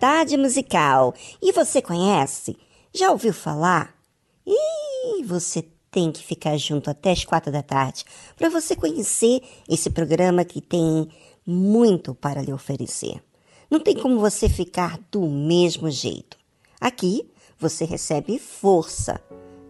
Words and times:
Tarde 0.00 0.38
musical. 0.38 1.14
E 1.42 1.52
você 1.52 1.82
conhece? 1.82 2.56
Já 2.92 3.12
ouviu 3.12 3.34
falar? 3.34 3.94
E 4.46 5.22
você 5.24 5.62
tem 5.90 6.10
que 6.10 6.24
ficar 6.24 6.56
junto 6.56 6.88
até 6.88 7.12
as 7.12 7.24
quatro 7.24 7.52
da 7.52 7.62
tarde 7.62 8.04
para 8.34 8.48
você 8.48 8.74
conhecer 8.74 9.42
esse 9.68 9.90
programa 9.90 10.42
que 10.42 10.62
tem 10.62 11.06
muito 11.46 12.14
para 12.14 12.40
lhe 12.40 12.52
oferecer. 12.52 13.22
Não 13.70 13.78
tem 13.78 13.94
como 13.94 14.18
você 14.18 14.48
ficar 14.48 14.98
do 15.12 15.28
mesmo 15.28 15.90
jeito. 15.90 16.38
Aqui 16.80 17.30
você 17.58 17.84
recebe 17.84 18.38
força, 18.38 19.20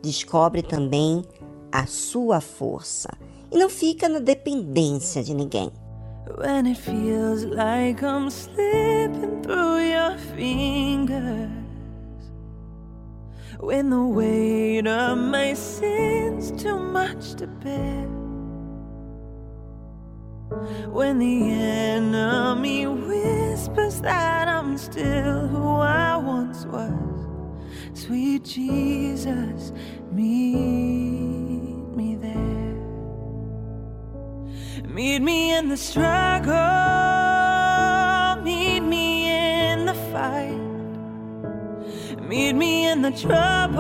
descobre 0.01 0.63
também 0.63 1.25
a 1.73 1.87
sua 1.87 2.41
força 2.41 3.11
e 3.51 3.59
não 3.59 3.69
fica 3.69 4.09
na 4.09 4.21
dependência 4.21 5.25
de 5.25 5.35
ninguém. 5.35 5.73
When 6.37 6.67
it 6.67 6.77
feels 6.77 7.45
like 7.45 8.03
I'm 8.03 8.31
slipping 8.31 9.43
through 9.43 9.89
your 9.89 10.17
fingers. 10.19 11.51
When 13.59 13.91
the 13.91 14.03
weight 14.03 14.87
of 14.87 15.19
my 15.19 15.55
sin's 15.55 16.51
too 16.63 16.79
much 16.79 17.35
to 17.35 17.47
bear. 17.47 18.07
When 20.89 21.19
the 21.19 21.51
enemy 21.51 22.87
whispers 22.87 24.01
that 24.01 24.49
I'm 24.49 24.79
still 24.79 25.47
who 25.49 25.77
I 25.81 26.17
once 26.17 26.65
was. 26.67 26.93
Sweet 27.93 28.45
Jesus, 28.45 29.73
meet 30.13 30.57
me 31.97 32.17
there. 32.17 32.60
Meet 34.93 35.23
me 35.23 35.55
in 35.57 35.69
the 35.69 35.77
struggle, 35.77 36.53
meet 38.43 38.81
me 38.81 39.31
in 39.31 39.87
the 39.87 39.95
fight. 39.95 40.59
Meet 42.21 42.55
me 42.55 42.89
in 42.89 43.01
the 43.03 43.13
trouble 43.13 43.79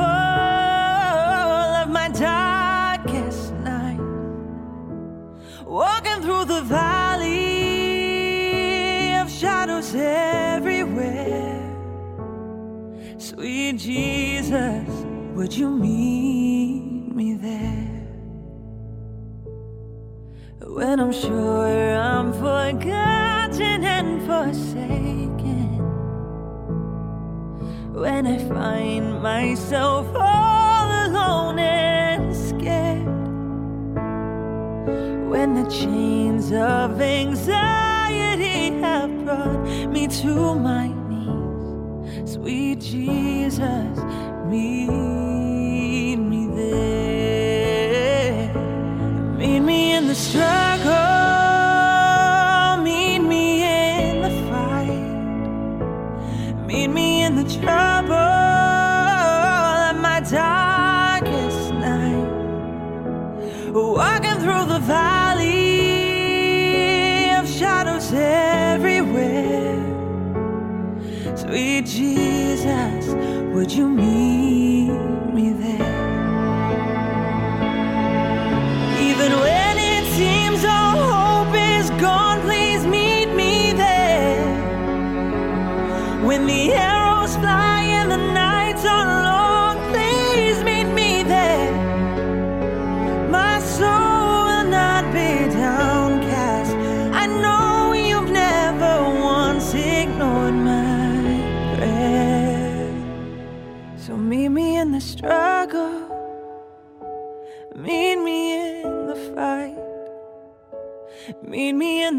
of 1.83 1.89
my 1.89 2.11
darkest 2.11 3.53
night. 3.55 3.99
Walking 5.67 6.23
through 6.23 6.45
the 6.45 6.63
valley 6.63 7.27
of 9.15 9.29
shadows 9.29 9.93
everywhere. 9.97 11.61
Sweet 13.19 13.79
Jesus, 13.79 14.89
would 15.35 15.53
you 15.53 15.71
meet 15.71 17.13
me 17.13 17.35
there? 17.35 17.90
When 20.73 21.01
I'm 21.01 21.13
sure 21.13 21.97
I'm 21.97 22.33
forgotten 22.33 23.85
and 23.85 24.23
forsaken 24.23 24.81
when 27.93 28.27
I 28.27 28.39
find 28.49 29.21
myself 29.21 30.07
all 30.15 31.07
alone 31.07 31.59
and 31.59 32.35
scared. 32.35 33.05
When 35.29 35.55
the 35.55 35.69
chains 35.69 36.53
of 36.53 37.01
anxiety 37.01 38.81
have 38.81 39.25
brought 39.25 39.91
me 39.91 40.07
to 40.07 40.55
my 40.55 40.87
knees, 41.09 42.35
sweet 42.35 42.81
Jesus, 42.81 43.99
meet 44.47 46.17
me 46.17 46.47
there. 46.55 47.20
Meet 49.41 49.61
me 49.61 49.95
in 49.95 50.07
the 50.07 50.15
struggle. 50.15 50.85
Meet 52.85 53.21
me 53.21 53.63
in 53.63 54.21
the 54.21 54.31
fight, 54.51 55.07
meet 56.67 56.89
me 56.89 57.23
in 57.23 57.37
the 57.37 57.45
trouble 57.45 58.13
of 58.13 59.97
my 59.97 60.21
darkest 60.29 61.73
night. 61.73 62.29
Walking 63.73 64.39
through 64.43 64.67
the 64.75 64.81
valley 64.81 65.71
of 67.31 67.49
shadows 67.49 68.13
everywhere. 68.13 69.81
Sweet 71.35 71.87
Jesus, 71.87 73.15
would 73.55 73.73
you 73.73 73.89
meet 73.89 74.91
me 75.33 75.55
there? 75.55 75.90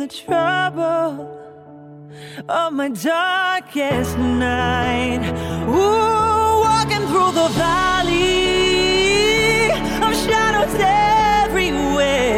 The 0.02 0.08
trouble 0.08 1.30
of 2.50 2.74
my 2.74 2.90
darkest 2.90 4.18
night. 4.18 5.22
Ooh, 5.70 6.62
walking 6.68 7.06
through 7.10 7.32
the 7.42 7.50
valley 7.66 8.10
of 10.06 10.12
shadows 10.26 10.76
everywhere. 11.46 12.32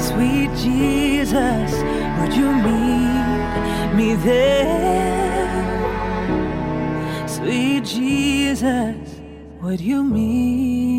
Sweet 0.00 0.50
Jesus, 0.64 1.70
would 2.18 2.32
you 2.32 2.50
meet 2.66 3.90
me 3.94 4.14
there? 4.14 5.50
Sweet 7.28 7.84
Jesus, 7.84 9.20
would 9.60 9.80
you 9.82 10.02
meet 10.02 10.89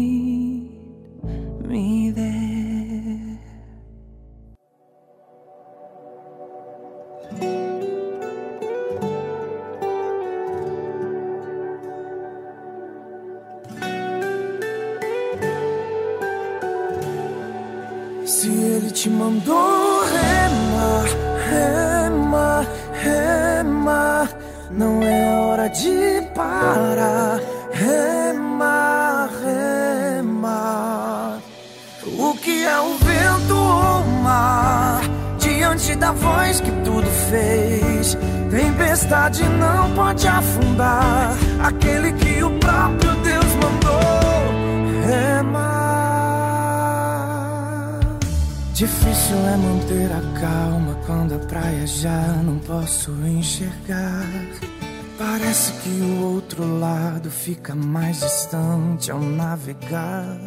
enxergar. 53.61 54.27
Parece 55.17 55.73
que 55.73 55.89
o 55.89 56.33
outro 56.33 56.79
lado 56.79 57.29
fica 57.29 57.75
mais 57.75 58.19
distante 58.19 59.11
ao 59.11 59.19
navegar. 59.19 60.37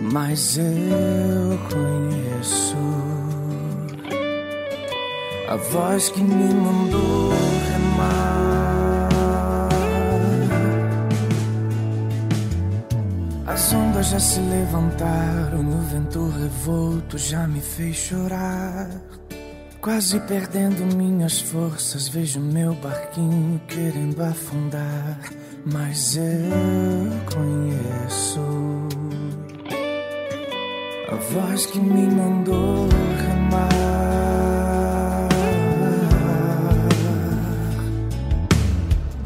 Mas 0.00 0.56
eu 0.56 1.58
conheço 1.68 2.76
a 5.48 5.56
voz 5.56 6.08
que 6.10 6.22
me 6.22 6.54
mandou 6.54 7.32
remar. 7.72 9.10
As 13.46 13.72
ondas 13.74 14.06
já 14.06 14.20
se 14.20 14.40
levantaram, 14.40 15.60
o 15.60 15.82
vento 15.82 16.30
revolto 16.30 17.18
já 17.18 17.46
me 17.46 17.60
fez 17.60 17.96
chorar. 17.96 18.88
Quase 19.80 20.20
perdendo 20.20 20.94
minhas 20.94 21.40
forças, 21.40 22.06
vejo 22.06 22.38
meu 22.38 22.74
barquinho 22.74 23.60
querendo 23.66 24.22
afundar. 24.22 25.18
Mas 25.64 26.16
eu 26.16 26.22
conheço 27.32 28.40
a 31.10 31.14
voz 31.14 31.66
que 31.66 31.80
me 31.80 32.06
mandou 32.06 32.88
remar. 33.16 33.68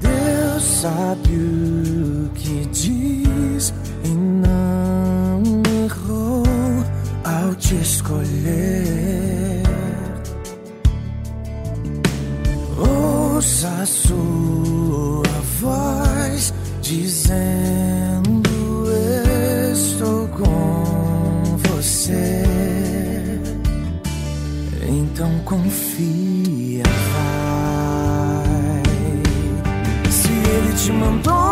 Deus 0.01 0.63
sabe 0.63 1.37
o 1.37 2.31
que 2.35 2.67
diz 2.67 3.75
te 7.65 7.77
escolher. 7.77 8.94
Ouça 13.45 13.85
sua 13.85 15.23
voz 15.61 16.55
dizendo: 16.81 18.51
Estou 19.71 20.27
com 20.29 21.43
você. 21.69 22.43
Então 24.89 25.31
confia, 25.45 26.85
vai. 27.13 28.83
Se 30.11 30.29
ele 30.33 30.73
te 30.79 30.91
mandou 30.93 31.44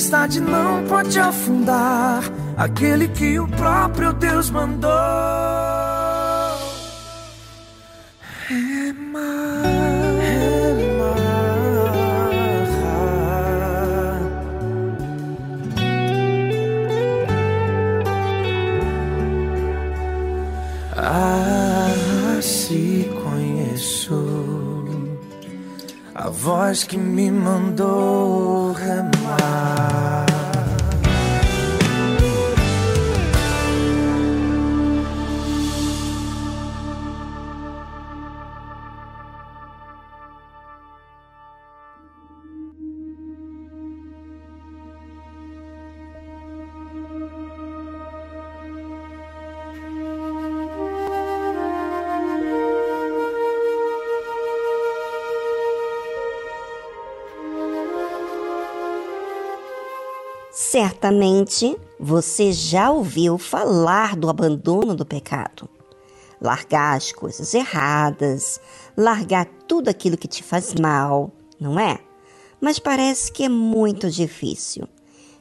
Tempestade 0.00 0.40
não 0.40 0.82
pode 0.84 1.20
afundar 1.20 2.22
aquele 2.56 3.06
que 3.06 3.38
o 3.38 3.46
próprio 3.46 4.14
Deus 4.14 4.48
mandou. 4.48 4.88
voz 26.30 26.84
que 26.84 26.96
me 26.96 27.30
mandou 27.30 28.72
remar. 28.72 29.19
Certamente 60.70 61.76
você 61.98 62.52
já 62.52 62.92
ouviu 62.92 63.36
falar 63.38 64.14
do 64.14 64.30
abandono 64.30 64.94
do 64.94 65.04
pecado. 65.04 65.68
Largar 66.40 66.96
as 66.96 67.10
coisas 67.10 67.54
erradas, 67.54 68.60
largar 68.96 69.46
tudo 69.66 69.88
aquilo 69.88 70.16
que 70.16 70.28
te 70.28 70.44
faz 70.44 70.72
mal, 70.74 71.32
não 71.58 71.76
é? 71.76 71.98
Mas 72.60 72.78
parece 72.78 73.32
que 73.32 73.42
é 73.42 73.48
muito 73.48 74.08
difícil. 74.08 74.86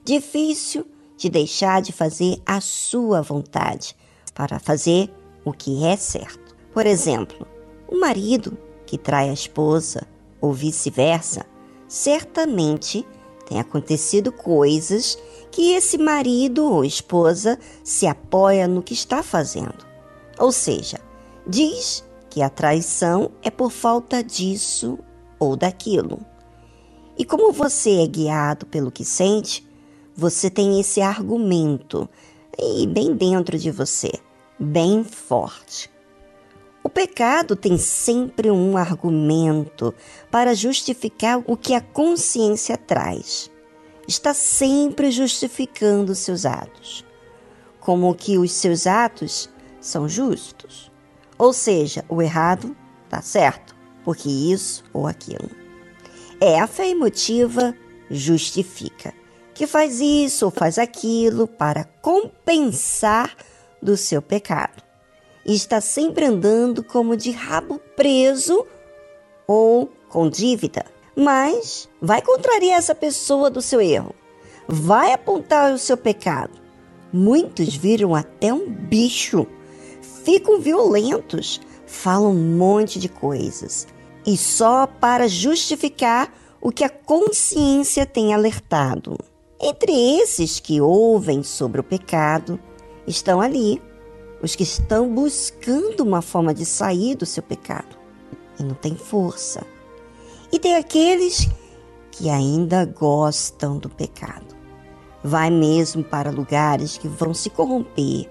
Difícil 0.03 0.83
de 1.15 1.29
deixar 1.29 1.79
de 1.83 1.91
fazer 1.91 2.41
a 2.43 2.59
sua 2.59 3.21
vontade 3.21 3.95
para 4.33 4.57
fazer 4.57 5.13
o 5.45 5.53
que 5.53 5.86
é 5.86 5.95
certo. 5.95 6.55
Por 6.74 6.88
exemplo, 6.88 7.45
o 7.88 8.00
marido 8.00 8.57
que 8.83 8.98
trai 8.98 9.29
a 9.29 9.33
esposa 9.33 10.07
ou 10.41 10.51
vice-versa, 10.51 11.45
certamente 11.88 13.05
tem 13.49 13.59
acontecido 13.59 14.31
coisas 14.31 15.17
que 15.51 15.73
esse 15.73 15.97
marido 15.97 16.71
ou 16.71 16.85
esposa 16.85 17.57
se 17.83 18.05
apoia 18.05 18.67
no 18.67 18.83
que 18.83 18.93
está 18.93 19.23
fazendo. 19.23 19.87
Ou 20.37 20.51
seja, 20.51 20.99
diz 21.47 22.05
que 22.29 22.43
a 22.43 22.49
traição 22.49 23.31
é 23.41 23.49
por 23.49 23.71
falta 23.71 24.23
disso 24.23 24.99
ou 25.39 25.55
daquilo. 25.55 26.19
E 27.17 27.25
como 27.25 27.51
você 27.51 28.03
é 28.03 28.07
guiado 28.07 28.67
pelo 28.67 28.91
que 28.91 29.03
sente, 29.03 29.67
você 30.15 30.47
tem 30.49 30.79
esse 30.79 31.01
argumento 31.01 32.07
aí 32.57 32.85
bem 32.85 33.15
dentro 33.15 33.57
de 33.57 33.71
você, 33.71 34.11
bem 34.59 35.03
forte. 35.03 35.89
O 36.81 36.88
pecado 36.88 37.57
tem 37.57 37.77
sempre 37.77 38.50
um 38.50 38.77
argumento 38.77 39.93
para 40.31 40.55
justificar 40.55 41.43
o 41.45 41.57
que 41.57 41.74
a 41.74 41.81
consciência 41.81 42.77
traz. 42.77 43.51
Está 44.07 44.33
sempre 44.33 45.12
justificando 45.12 46.15
seus 46.15 46.45
atos, 46.45 47.05
como 47.81 48.15
que 48.15 48.38
os 48.38 48.53
seus 48.53 48.88
atos 48.88 49.50
são 49.81 50.07
justos. 50.07 50.89
Ou 51.38 51.51
seja, 51.51 52.05
o 52.07 52.21
errado 52.21 52.75
está 53.03 53.21
certo, 53.21 53.75
porque 54.05 54.29
isso 54.29 54.83
ou 54.93 55.05
aquilo. 55.05 55.50
É 56.39 56.59
a 56.59 56.65
fé 56.65 56.88
emotiva 56.88 57.75
justifica, 58.09 59.13
que 59.53 59.67
faz 59.67 60.00
isso 60.00 60.45
ou 60.45 60.51
faz 60.51 60.79
aquilo 60.79 61.45
para 61.45 61.83
compensar 62.01 63.36
do 63.81 63.98
seu 63.98 64.21
pecado 64.21 64.88
e 65.46 65.53
está 65.53 65.81
sempre 65.81 66.25
andando 66.25 66.84
como 66.84 67.15
de 67.17 67.31
rabo 67.31 67.79
preso 67.96 68.65
ou 69.48 69.89
com 70.08 70.29
dívida. 70.29 70.86
Mas 71.15 71.89
vai 72.01 72.22
contrariar 72.22 72.77
essa 72.77 72.96
pessoa 72.96 73.50
do 73.50 73.62
seu 73.62 73.81
erro, 73.81 74.13
vai 74.67 75.12
apontar 75.13 75.74
o 75.74 75.77
seu 75.77 75.98
pecado. 75.98 76.60
Muitos 77.12 77.75
viram 77.75 78.13
até 78.13 78.53
um 78.53 78.69
bicho, 78.69 79.48
ficam 80.24 80.60
violentos, 80.60 81.60
falam 81.86 82.31
um 82.31 82.58
monte 82.58 83.00
de 83.00 83.10
coisas 83.10 83.88
e 84.25 84.38
só 84.38 84.86
para 84.86 85.27
justificar 85.27 86.31
o 86.62 86.72
que 86.72 86.84
a 86.84 86.89
consciência 86.89 88.05
tem 88.05 88.34
alertado. 88.34 89.17
Entre 89.60 89.91
esses 90.19 90.60
que 90.60 90.79
ouvem 90.79 91.41
sobre 91.43 91.81
o 91.81 91.84
pecado, 91.84 92.60
estão 93.08 93.41
ali 93.41 93.81
os 94.41 94.55
que 94.55 94.63
estão 94.63 95.13
buscando 95.13 96.01
uma 96.01 96.22
forma 96.22 96.53
de 96.53 96.65
sair 96.65 97.15
do 97.15 97.25
seu 97.25 97.43
pecado 97.43 97.98
e 98.60 98.63
não 98.63 98.75
tem 98.75 98.96
força. 98.96 99.65
E 100.51 100.60
tem 100.60 100.75
aqueles 100.75 101.48
que 102.12 102.29
ainda 102.29 102.86
gostam 102.86 103.77
do 103.77 103.89
pecado. 103.89 104.55
Vai 105.24 105.50
mesmo 105.50 106.03
para 106.03 106.31
lugares 106.31 106.98
que 106.98 107.08
vão 107.08 107.34
se 107.34 107.50
corromper. 107.50 108.29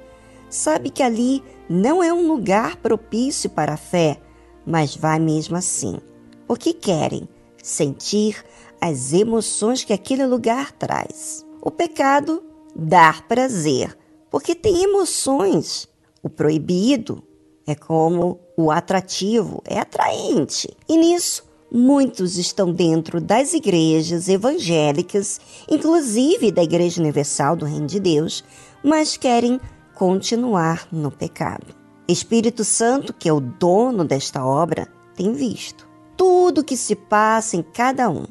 Sabe 0.50 0.90
que 0.90 1.02
ali 1.02 1.42
não 1.68 2.02
é 2.02 2.12
um 2.12 2.26
lugar 2.26 2.76
propício 2.76 3.50
para 3.50 3.74
a 3.74 3.78
fé, 3.78 4.20
mas 4.66 4.96
vai 4.96 5.18
mesmo 5.18 5.56
assim, 5.56 5.98
porque 6.46 6.72
querem 6.72 7.28
sentir 7.62 8.42
as 8.80 9.12
emoções 9.12 9.84
que 9.84 9.92
aquele 9.92 10.26
lugar 10.26 10.72
traz. 10.72 11.44
O 11.60 11.70
pecado 11.70 12.42
dá 12.74 13.14
prazer, 13.28 13.96
porque 14.30 14.54
tem 14.54 14.84
emoções. 14.84 15.88
O 16.28 16.30
proibido 16.30 17.22
é 17.66 17.74
como 17.74 18.38
o 18.54 18.70
atrativo, 18.70 19.62
é 19.64 19.78
atraente. 19.78 20.68
E 20.86 20.94
nisso, 20.94 21.42
muitos 21.72 22.36
estão 22.36 22.70
dentro 22.70 23.18
das 23.18 23.54
igrejas 23.54 24.28
evangélicas, 24.28 25.40
inclusive 25.70 26.52
da 26.52 26.62
Igreja 26.62 27.00
Universal 27.00 27.56
do 27.56 27.64
Reino 27.64 27.86
de 27.86 27.98
Deus, 27.98 28.44
mas 28.84 29.16
querem 29.16 29.58
continuar 29.94 30.86
no 30.92 31.10
pecado. 31.10 31.74
Espírito 32.06 32.62
Santo, 32.62 33.14
que 33.14 33.26
é 33.26 33.32
o 33.32 33.40
dono 33.40 34.04
desta 34.04 34.44
obra, 34.44 34.86
tem 35.16 35.32
visto 35.32 35.88
tudo 36.14 36.62
que 36.62 36.76
se 36.76 36.94
passa 36.94 37.56
em 37.56 37.62
cada 37.62 38.10
um. 38.10 38.26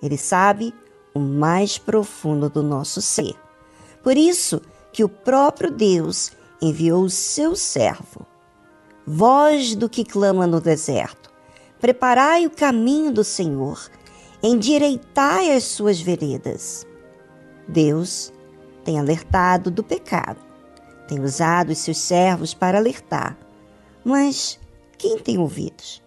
Ele 0.00 0.16
sabe 0.16 0.72
o 1.12 1.18
mais 1.18 1.76
profundo 1.76 2.48
do 2.48 2.62
nosso 2.62 3.02
ser. 3.02 3.34
Por 4.00 4.16
isso 4.16 4.62
que 4.92 5.02
o 5.02 5.08
próprio 5.08 5.72
Deus 5.72 6.30
enviou 6.62 7.02
o 7.02 7.10
seu 7.10 7.56
servo. 7.56 8.24
Voz 9.04 9.74
do 9.74 9.88
que 9.88 10.04
clama 10.04 10.46
no 10.46 10.60
deserto, 10.60 11.28
preparai 11.80 12.46
o 12.46 12.50
caminho 12.50 13.12
do 13.12 13.24
Senhor, 13.24 13.90
endireitai 14.40 15.52
as 15.52 15.64
suas 15.64 16.00
veredas. 16.00 16.86
Deus 17.66 18.32
tem 18.84 19.00
alertado 19.00 19.72
do 19.72 19.82
pecado, 19.82 20.38
tem 21.08 21.20
usado 21.20 21.70
os 21.70 21.78
seus 21.78 21.98
servos 21.98 22.54
para 22.54 22.78
alertar. 22.78 23.36
Mas 24.04 24.58
quem 24.96 25.18
tem 25.18 25.38
ouvidos? 25.38 26.00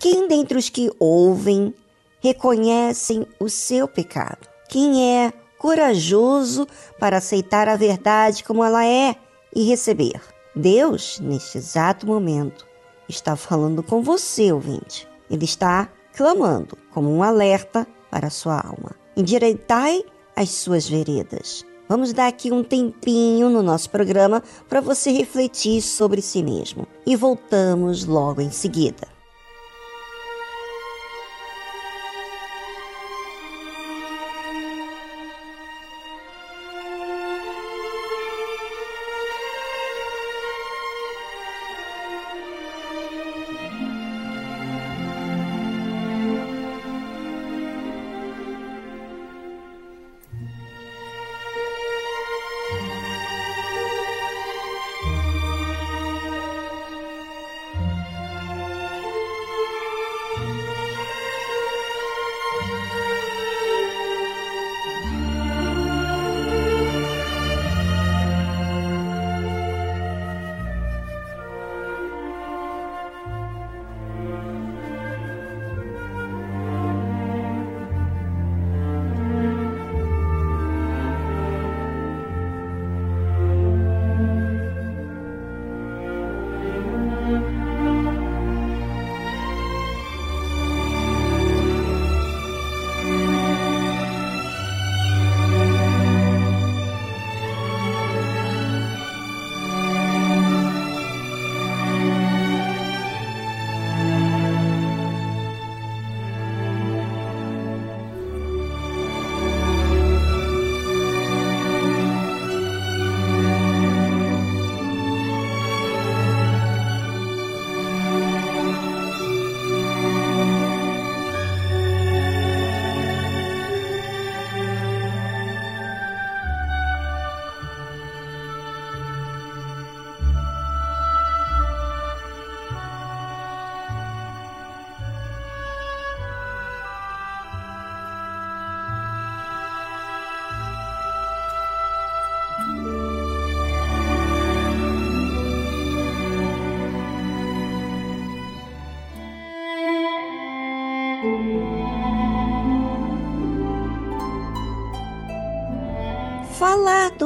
Quem 0.00 0.26
dentre 0.26 0.58
os 0.58 0.68
que 0.68 0.90
ouvem 0.98 1.72
reconhecem 2.20 3.26
o 3.38 3.48
seu 3.48 3.86
pecado? 3.86 4.48
Quem 4.68 5.16
é 5.16 5.32
corajoso 5.56 6.66
para 6.98 7.18
aceitar 7.18 7.68
a 7.68 7.76
verdade 7.76 8.44
como 8.44 8.64
ela 8.64 8.84
é 8.84 9.16
e 9.54 9.64
receber? 9.64 10.20
Deus, 10.54 11.20
neste 11.20 11.58
exato 11.58 12.06
momento, 12.06 12.66
está 13.08 13.36
falando 13.36 13.82
com 13.82 14.02
você, 14.02 14.52
ouvinte. 14.52 15.08
Ele 15.30 15.44
está 15.44 15.88
clamando 16.14 16.76
como 16.92 17.10
um 17.14 17.22
alerta 17.22 17.86
para 18.10 18.26
a 18.26 18.30
sua 18.30 18.60
alma. 18.60 18.90
Endireitai 19.16 20.04
as 20.34 20.50
suas 20.50 20.88
veredas. 20.88 21.64
Vamos 21.88 22.12
dar 22.12 22.26
aqui 22.26 22.52
um 22.52 22.62
tempinho 22.62 23.48
no 23.48 23.62
nosso 23.62 23.88
programa 23.88 24.42
para 24.68 24.80
você 24.80 25.10
refletir 25.10 25.80
sobre 25.80 26.20
si 26.20 26.42
mesmo 26.42 26.86
e 27.06 27.16
voltamos 27.16 28.04
logo 28.04 28.40
em 28.40 28.50
seguida. 28.50 29.17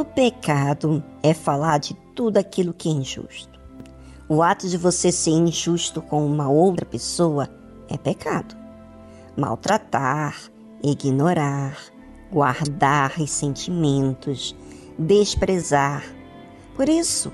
Do 0.02 0.04
pecado 0.04 1.00
é 1.22 1.32
falar 1.32 1.78
de 1.78 1.94
tudo 2.12 2.36
aquilo 2.36 2.74
que 2.74 2.88
é 2.88 2.92
injusto. 2.92 3.60
O 4.28 4.42
ato 4.42 4.68
de 4.68 4.76
você 4.76 5.12
ser 5.12 5.30
injusto 5.30 6.02
com 6.02 6.26
uma 6.26 6.48
outra 6.48 6.84
pessoa 6.84 7.48
é 7.88 7.96
pecado. 7.96 8.56
Maltratar, 9.36 10.36
ignorar, 10.82 11.78
guardar 12.32 13.12
ressentimentos, 13.12 14.56
desprezar. 14.98 16.02
Por 16.74 16.88
isso, 16.88 17.32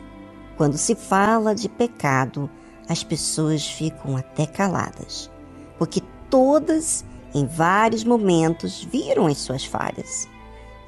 quando 0.58 0.76
se 0.76 0.94
fala 0.94 1.54
de 1.54 1.70
pecado, 1.70 2.50
as 2.86 3.02
pessoas 3.02 3.66
ficam 3.66 4.14
até 4.14 4.44
caladas, 4.44 5.30
porque 5.78 6.02
todas, 6.28 7.02
em 7.34 7.46
vários 7.46 8.04
momentos, 8.04 8.84
viram 8.84 9.26
as 9.26 9.38
suas 9.38 9.64
falhas 9.64 10.28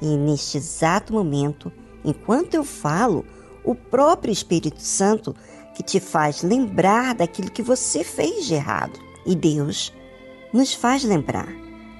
e 0.01 0.17
neste 0.17 0.57
exato 0.57 1.13
momento, 1.13 1.71
enquanto 2.03 2.55
eu 2.55 2.63
falo, 2.63 3.25
o 3.63 3.75
próprio 3.75 4.31
Espírito 4.31 4.81
Santo 4.81 5.35
que 5.75 5.83
te 5.83 5.99
faz 5.99 6.41
lembrar 6.41 7.15
daquilo 7.15 7.51
que 7.51 7.61
você 7.61 8.03
fez 8.03 8.45
de 8.45 8.55
errado. 8.55 8.99
E 9.25 9.35
Deus 9.35 9.93
nos 10.51 10.73
faz 10.73 11.03
lembrar 11.03 11.47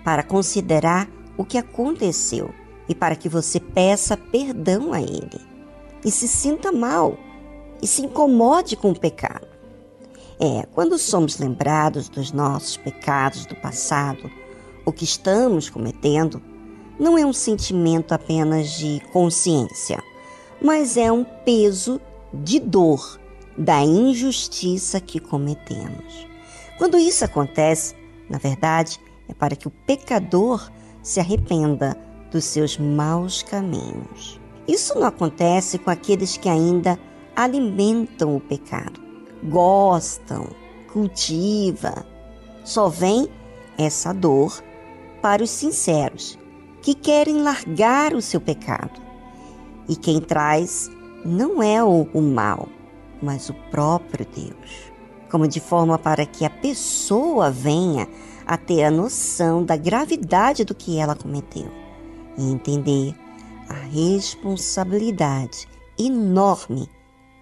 para 0.03 0.23
considerar 0.23 1.07
o 1.37 1.45
que 1.45 1.57
aconteceu 1.57 2.53
e 2.89 2.95
para 2.95 3.15
que 3.15 3.29
você 3.29 3.59
peça 3.59 4.17
perdão 4.17 4.91
a 4.91 5.01
Ele 5.01 5.39
e 6.03 6.11
se 6.11 6.27
sinta 6.27 6.71
mal 6.71 7.17
e 7.81 7.87
se 7.87 8.01
incomode 8.01 8.75
com 8.75 8.91
o 8.91 8.99
pecado. 8.99 9.47
É, 10.39 10.65
quando 10.73 10.97
somos 10.97 11.37
lembrados 11.37 12.09
dos 12.09 12.31
nossos 12.31 12.75
pecados 12.75 13.45
do 13.45 13.55
passado, 13.55 14.29
o 14.83 14.91
que 14.91 15.03
estamos 15.03 15.69
cometendo, 15.69 16.41
não 17.01 17.17
é 17.17 17.25
um 17.25 17.33
sentimento 17.33 18.13
apenas 18.13 18.77
de 18.77 19.01
consciência, 19.11 20.03
mas 20.61 20.97
é 20.97 21.11
um 21.11 21.23
peso 21.23 21.99
de 22.31 22.59
dor 22.59 23.19
da 23.57 23.81
injustiça 23.81 25.01
que 25.01 25.19
cometemos. 25.19 26.27
Quando 26.77 26.99
isso 26.99 27.25
acontece, 27.25 27.95
na 28.29 28.37
verdade, 28.37 28.99
é 29.27 29.33
para 29.33 29.55
que 29.55 29.67
o 29.67 29.71
pecador 29.71 30.71
se 31.01 31.19
arrependa 31.19 31.97
dos 32.29 32.45
seus 32.45 32.77
maus 32.77 33.41
caminhos. 33.41 34.39
Isso 34.67 34.93
não 34.93 35.07
acontece 35.07 35.79
com 35.79 35.89
aqueles 35.89 36.37
que 36.37 36.47
ainda 36.47 36.99
alimentam 37.35 38.35
o 38.35 38.39
pecado, 38.39 39.01
gostam, 39.43 40.47
cultiva, 40.93 42.05
Só 42.63 42.89
vem 42.89 43.27
essa 43.75 44.13
dor 44.13 44.61
para 45.19 45.43
os 45.43 45.49
sinceros, 45.49 46.37
que 46.81 46.95
querem 46.95 47.41
largar 47.41 48.13
o 48.13 48.21
seu 48.21 48.41
pecado. 48.41 48.99
E 49.87 49.95
quem 49.95 50.19
traz 50.19 50.89
não 51.23 51.61
é 51.61 51.83
o, 51.83 52.07
o 52.13 52.21
mal, 52.21 52.67
mas 53.21 53.49
o 53.49 53.53
próprio 53.69 54.25
Deus. 54.25 54.91
Como 55.29 55.47
de 55.47 55.59
forma 55.59 55.97
para 55.97 56.25
que 56.25 56.43
a 56.43 56.49
pessoa 56.49 57.51
venha 57.51 58.07
a 58.45 58.57
ter 58.57 58.83
a 58.83 58.91
noção 58.91 59.63
da 59.63 59.77
gravidade 59.77 60.65
do 60.65 60.75
que 60.75 60.97
ela 60.97 61.15
cometeu 61.15 61.71
e 62.37 62.51
entender 62.51 63.15
a 63.69 63.73
responsabilidade 63.73 65.67
enorme 65.97 66.89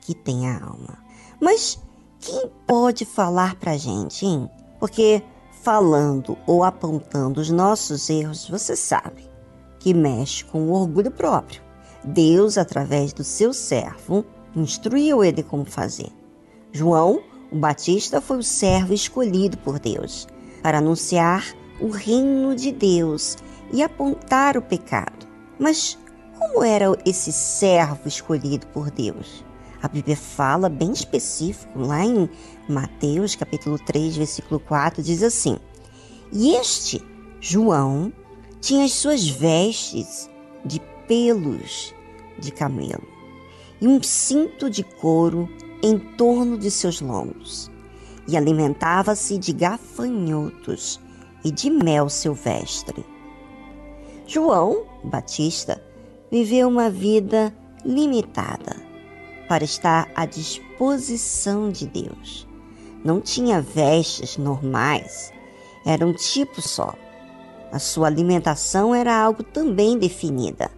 que 0.01 0.13
tem 0.13 0.47
a 0.47 0.63
alma. 0.63 1.03
Mas 1.39 1.79
quem 2.19 2.51
pode 2.67 3.05
falar 3.05 3.55
para 3.55 3.71
a 3.71 3.77
gente, 3.77 4.25
hein? 4.25 4.49
Porque 4.79 5.23
falando 5.63 6.37
ou 6.45 6.63
apontando 6.63 7.41
os 7.41 7.49
nossos 7.49 8.09
erros, 8.09 8.47
você 8.47 8.75
sabe 8.75 9.28
que 9.79 9.93
mexe 9.93 10.43
com 10.45 10.63
o 10.63 10.73
orgulho 10.73 11.09
próprio. 11.09 11.61
Deus, 12.03 12.57
através 12.57 13.13
do 13.13 13.23
seu 13.23 13.53
servo, 13.53 14.25
instruiu 14.55 15.23
ele 15.23 15.43
como 15.43 15.65
fazer. 15.65 16.09
João, 16.71 17.21
o 17.51 17.57
Batista, 17.57 18.21
foi 18.21 18.37
o 18.37 18.43
servo 18.43 18.93
escolhido 18.93 19.57
por 19.57 19.79
Deus 19.79 20.27
para 20.61 20.77
anunciar 20.77 21.45
o 21.79 21.89
reino 21.89 22.55
de 22.55 22.71
Deus 22.71 23.37
e 23.71 23.81
apontar 23.81 24.57
o 24.57 24.61
pecado. 24.61 25.27
Mas 25.57 25.97
como 26.37 26.63
era 26.63 26.85
esse 27.05 27.31
servo 27.31 28.07
escolhido 28.07 28.67
por 28.67 28.89
Deus? 28.91 29.43
A 29.81 29.87
Bíblia 29.87 30.17
fala 30.17 30.67
bem 30.67 30.91
específico, 30.91 31.79
lá 31.79 32.03
em 32.03 32.29
Mateus 32.67 33.35
capítulo 33.35 33.79
3, 33.79 34.17
versículo 34.17 34.59
4, 34.59 35.01
diz 35.01 35.23
assim: 35.23 35.57
E 36.31 36.53
este, 36.55 37.01
João, 37.39 38.11
tinha 38.61 38.85
as 38.85 38.93
suas 38.93 39.27
vestes 39.27 40.29
de 40.65 40.81
pelos 41.07 41.93
de 42.37 42.51
camelo 42.51 43.07
e 43.81 43.87
um 43.87 44.01
cinto 44.03 44.69
de 44.69 44.83
couro 44.83 45.49
em 45.81 45.97
torno 45.97 46.57
de 46.57 46.69
seus 46.69 46.99
lombos, 46.99 47.71
e 48.27 48.35
alimentava-se 48.35 49.37
de 49.37 49.53
gafanhotos 49.53 50.99
e 51.43 51.51
de 51.51 51.69
mel 51.69 52.09
silvestre. 52.09 53.05
João 54.27 54.85
Batista 55.03 55.81
viveu 56.29 56.67
uma 56.67 56.89
vida 56.89 57.55
limitada 57.83 58.75
para 59.47 59.63
estar 59.63 60.11
à 60.13 60.25
disposição 60.25 61.71
de 61.71 61.87
Deus. 61.87 62.47
Não 63.03 63.21
tinha 63.21 63.61
vestes 63.61 64.37
normais, 64.37 65.31
era 65.85 66.05
um 66.05 66.13
tipo 66.13 66.61
só. 66.61 66.93
A 67.71 67.79
sua 67.79 68.07
alimentação 68.07 68.93
era 68.93 69.15
algo 69.15 69.43
também 69.43 69.97
definida. 69.97 70.71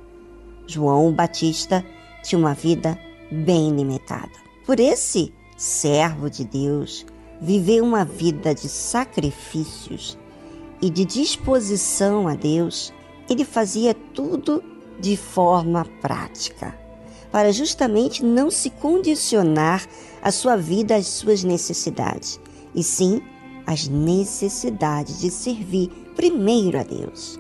João 0.68 1.12
Batista 1.14 1.86
tinha 2.24 2.40
uma 2.40 2.54
vida 2.54 2.98
bem 3.32 3.76
limitada. 3.76 4.32
Por 4.66 4.80
esse 4.80 5.34
servo 5.58 6.30
de 6.30 6.44
Deus, 6.44 7.06
viver 7.42 7.82
uma 7.82 8.04
vida 8.04 8.54
de 8.54 8.68
sacrifícios 8.68 10.18
e 10.82 10.90
de 10.90 11.06
disposição 11.06 12.28
a 12.28 12.36
Deus, 12.36 12.94
ele 13.30 13.46
fazia 13.46 13.94
tudo 13.94 14.64
de 15.00 15.16
forma 15.16 15.86
prática 16.02 16.82
para 17.32 17.52
justamente 17.52 18.24
não 18.26 18.52
se 18.52 18.70
condicionar 18.70 19.88
a 20.22 20.32
sua 20.32 20.58
vida 20.58 20.96
às 20.96 21.08
suas 21.08 21.44
necessidades, 21.44 22.40
e 22.76 22.84
sim 22.84 23.22
às 23.72 23.88
necessidades 23.88 25.22
de 25.22 25.32
servir 25.32 25.90
primeiro 26.14 26.78
a 26.78 26.84
Deus. 26.84 27.40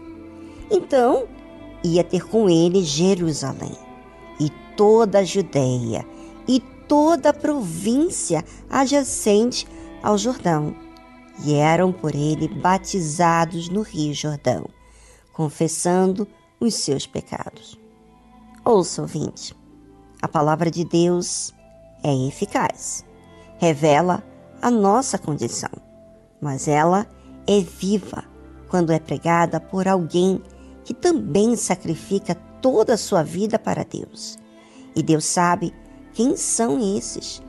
Então, 0.69 1.27
ia 1.83 2.05
ter 2.05 2.25
com 2.25 2.49
ele 2.49 2.83
Jerusalém, 2.83 3.75
e 4.39 4.49
toda 4.77 5.19
a 5.19 5.23
Judéia, 5.25 6.07
e 6.47 6.61
toda 6.87 7.31
a 7.31 7.33
província 7.33 8.45
adjacente 8.69 9.67
ao 10.01 10.17
Jordão, 10.17 10.73
e 11.43 11.53
eram 11.53 11.91
por 11.91 12.15
ele 12.15 12.47
batizados 12.47 13.67
no 13.67 13.81
Rio 13.81 14.13
Jordão, 14.13 14.65
confessando 15.33 16.25
os 16.61 16.75
seus 16.75 17.05
pecados. 17.05 17.77
Ouça, 18.63 19.01
ouvinte. 19.01 19.53
A 20.21 20.29
palavra 20.29 20.71
de 20.71 20.85
Deus 20.85 21.53
é 22.03 22.27
eficaz, 22.27 23.03
revela 23.59 24.23
a 24.61 24.71
nossa 24.71 25.17
condição, 25.17 25.90
mas 26.41 26.67
ela 26.67 27.07
é 27.47 27.59
viva 27.59 28.23
quando 28.67 28.91
é 28.91 28.99
pregada 28.99 29.59
por 29.59 29.87
alguém 29.87 30.41
que 30.83 30.93
também 30.93 31.55
sacrifica 31.55 32.35
toda 32.61 32.93
a 32.93 32.97
sua 32.97 33.23
vida 33.23 33.59
para 33.59 33.83
Deus. 33.83 34.37
E 34.95 35.03
Deus 35.03 35.25
sabe 35.25 35.73
quem 36.13 36.35
são 36.35 36.79
esses, 36.97 37.41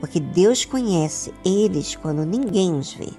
porque 0.00 0.18
Deus 0.18 0.64
conhece 0.64 1.32
eles 1.44 1.94
quando 1.94 2.24
ninguém 2.24 2.74
os 2.74 2.92
vê. 2.92 3.10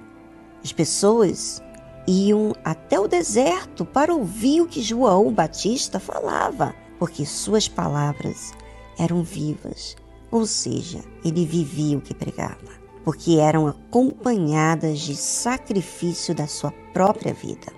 As 0.62 0.72
pessoas 0.72 1.62
iam 2.06 2.52
até 2.64 2.98
o 2.98 3.08
deserto 3.08 3.84
para 3.84 4.14
ouvir 4.14 4.60
o 4.60 4.66
que 4.66 4.82
João 4.82 5.32
Batista 5.32 5.98
falava, 5.98 6.74
porque 6.98 7.24
suas 7.24 7.68
palavras 7.68 8.52
eram 8.98 9.22
vivas, 9.22 9.96
ou 10.30 10.46
seja, 10.46 11.00
ele 11.24 11.46
vivia 11.46 11.98
o 11.98 12.00
que 12.00 12.14
pregava, 12.14 12.81
porque 13.04 13.38
eram 13.38 13.66
acompanhadas 13.66 15.00
de 15.00 15.16
sacrifício 15.16 16.34
da 16.34 16.46
sua 16.46 16.72
própria 16.92 17.34
vida. 17.34 17.72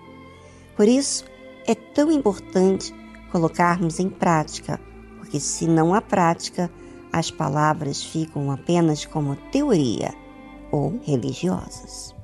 Por 0.77 0.89
isso, 0.89 1.25
é 1.67 1.75
tão 1.75 2.11
importante 2.11 2.95
colocarmos 3.31 3.99
em 3.99 4.09
prática, 4.09 4.81
porque 5.19 5.41
se 5.41 5.67
não 5.67 5.95
há 5.95 6.01
prática, 6.01 6.71
as 7.13 7.31
palavras 7.31 8.03
ficam 8.03 8.51
apenas 8.51 9.05
como 9.05 9.37
teoria 9.51 10.13
ou 10.71 11.01
religiosas. 11.05 12.15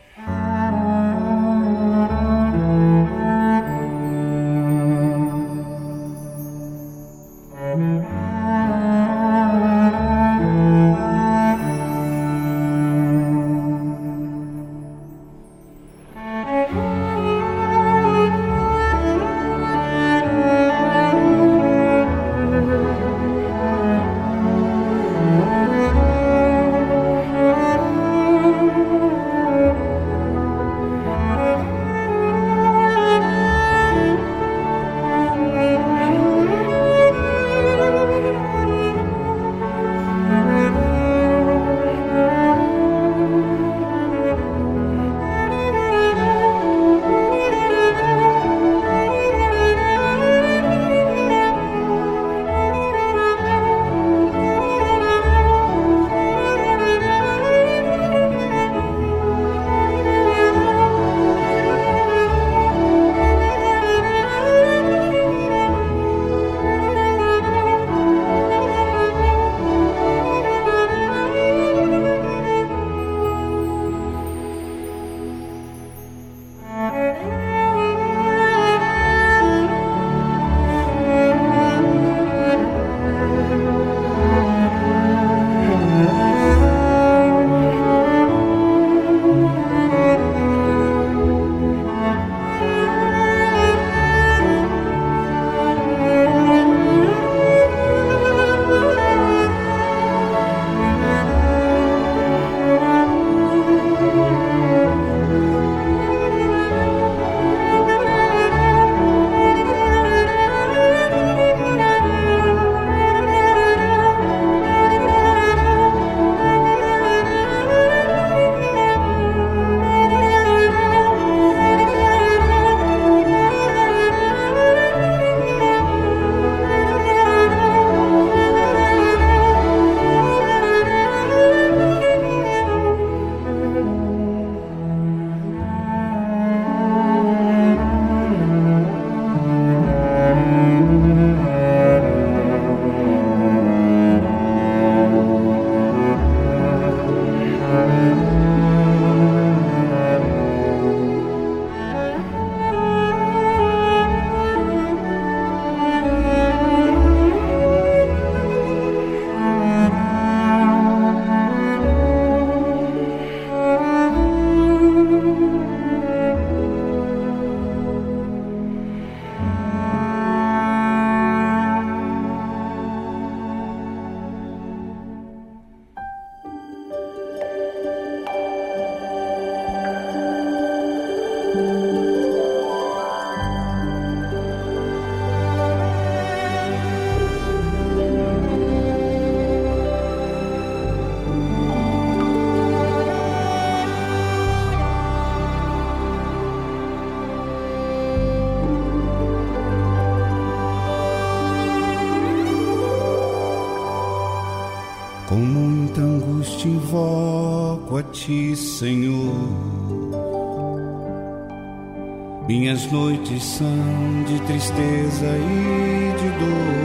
De 214.26 214.40
tristeza 214.46 215.26
e 215.26 216.12
de 216.18 216.28
dor. 216.38 216.80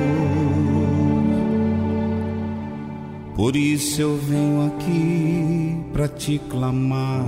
Por 3.36 3.56
isso 3.56 4.02
eu 4.02 4.18
venho 4.18 4.68
aqui 4.68 5.78
para 5.94 6.08
te 6.08 6.40
clamar. 6.50 7.26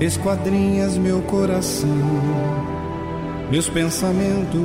Esquadrinhas 0.00 0.96
meu 0.96 1.20
coração, 1.22 1.88
meus 3.50 3.68
pensamentos 3.68 4.60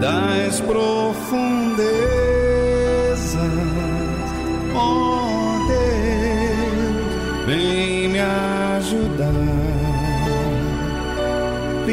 das 0.00 0.60
profundezas, 0.60 1.49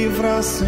livrar, 0.07 0.41
Senhor. 0.41 0.67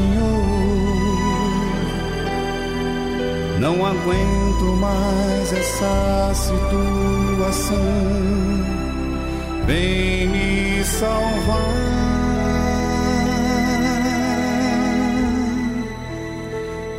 Não 3.60 3.86
aguento 3.86 4.66
mais 4.80 5.54
essa 5.54 6.32
situação 6.34 7.78
vem 9.66 10.28
me 10.28 10.84
salvar. 10.84 11.90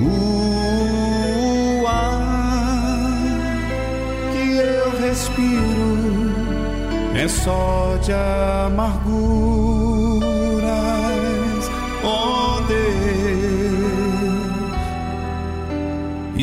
O 0.01 1.87
ar 1.87 2.21
que 4.33 4.57
eu 4.57 4.91
respiro 5.01 6.33
é 7.15 7.29
só 7.29 7.97
de 8.03 8.13
amarguras. 8.13 9.70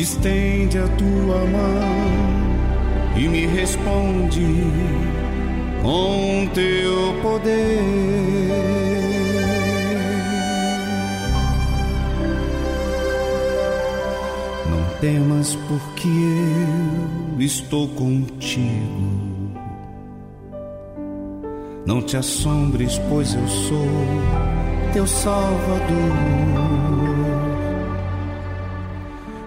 Estende 0.08 0.78
a 0.78 0.88
tua 0.88 1.44
mão 1.44 3.14
e 3.14 3.28
me 3.28 3.46
responde 3.46 4.46
com 5.82 6.48
teu 6.54 7.14
poder. 7.20 7.68
Não 14.70 14.98
temas, 15.00 15.54
porque 15.68 16.08
eu 17.36 17.42
estou 17.42 17.88
contigo. 17.88 19.18
Não 21.84 22.00
te 22.00 22.16
assombres, 22.16 22.98
pois 23.10 23.34
eu 23.34 23.46
sou 23.46 23.88
teu 24.94 25.06
Salvador. 25.06 26.97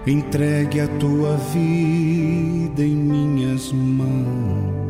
Entregue 0.04 0.80
a 0.80 0.88
tua 0.98 1.36
vida 1.36 2.82
em 2.82 2.96
minhas 2.96 3.70
mãos. 3.70 4.82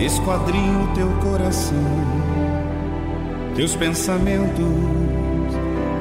Esquadrinho 0.00 0.88
teu 0.92 1.08
coração, 1.22 1.76
teus 3.54 3.76
pensamentos 3.76 4.66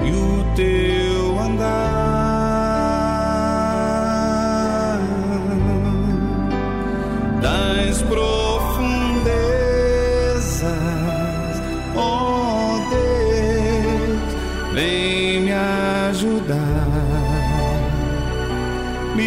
e 0.03 0.09
o 0.09 0.43
teu 0.55 1.39
andar. 1.39 2.01
Das 7.43 8.01
profundezas, 8.01 8.40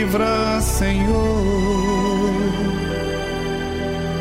livra, 0.04 0.60
Senhor 0.60 1.14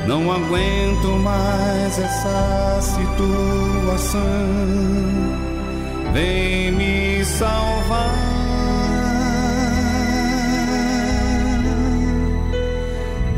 não 0.07 0.31
aguento 0.31 1.07
mais 1.23 1.99
essa 1.99 2.79
situação. 2.81 4.21
Vem 6.13 6.71
me 6.71 7.25
salvar. 7.25 8.13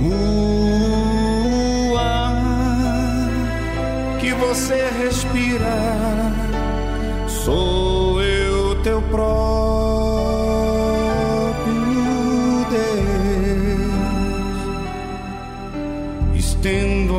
O 0.02 1.98
ar 1.98 2.36
que 4.20 4.34
você 4.34 4.90
respira, 5.00 6.34
sou 7.28 8.22
eu 8.22 8.76
teu 8.84 9.02
próprio. 9.04 9.65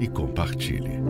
e 0.00 0.08
compartilhe. 0.08 1.00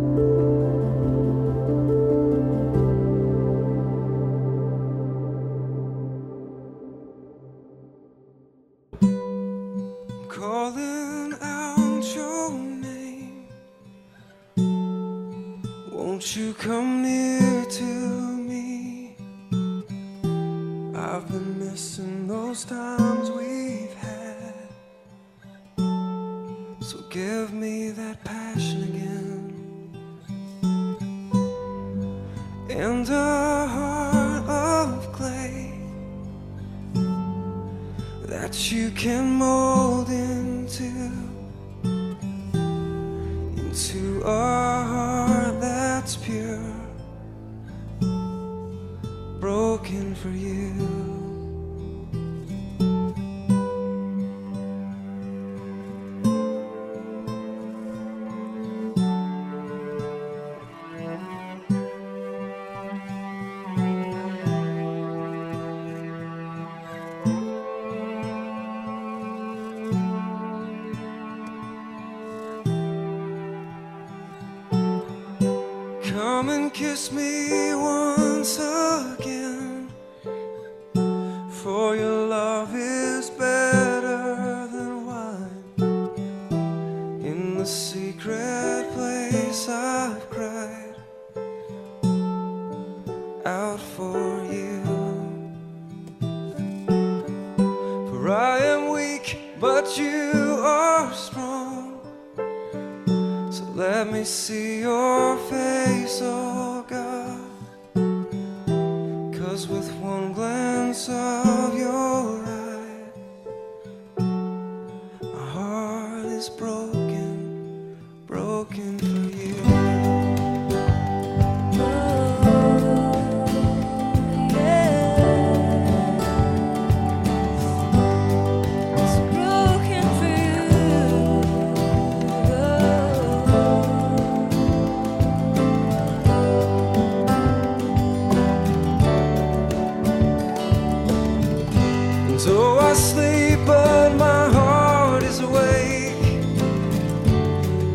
So 142.38 142.78
I 142.78 142.92
sleep, 142.92 143.58
but 143.66 144.14
my 144.14 144.48
heart 144.52 145.24
is 145.24 145.40
awake. 145.40 146.14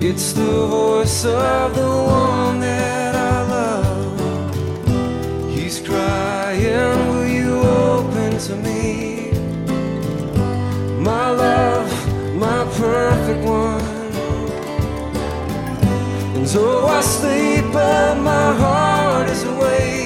It's 0.02 0.34
the 0.34 0.68
voice 0.68 1.24
of 1.24 1.74
the 1.74 1.88
one 1.88 2.60
that 2.60 3.16
I 3.16 3.42
love. 3.56 5.50
He's 5.50 5.80
crying, 5.80 7.08
Will 7.08 7.26
you 7.26 7.54
open 7.62 8.38
to 8.40 8.56
me? 8.58 9.32
My 11.00 11.30
love, 11.32 11.90
my 12.36 12.66
perfect 12.76 13.46
one. 13.48 13.82
And 16.36 16.46
so 16.46 16.86
I 16.88 17.00
sleep, 17.00 17.64
but 17.72 18.18
my 18.18 18.54
heart 18.56 19.30
is 19.30 19.44
awake. 19.46 20.03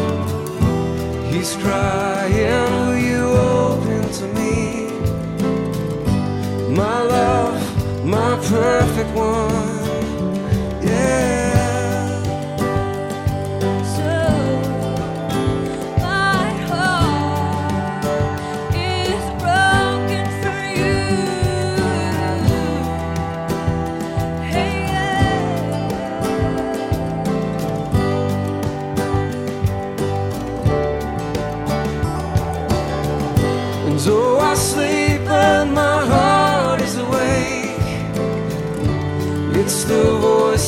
He's 1.32 1.56
crying, 1.56 2.72
Will 2.86 2.98
you 2.98 3.24
open 3.32 4.02
to 4.20 4.26
me? 4.38 4.90
My 6.76 7.02
love, 7.02 8.06
my 8.06 8.36
perfect 8.50 9.12
one. 9.16 9.65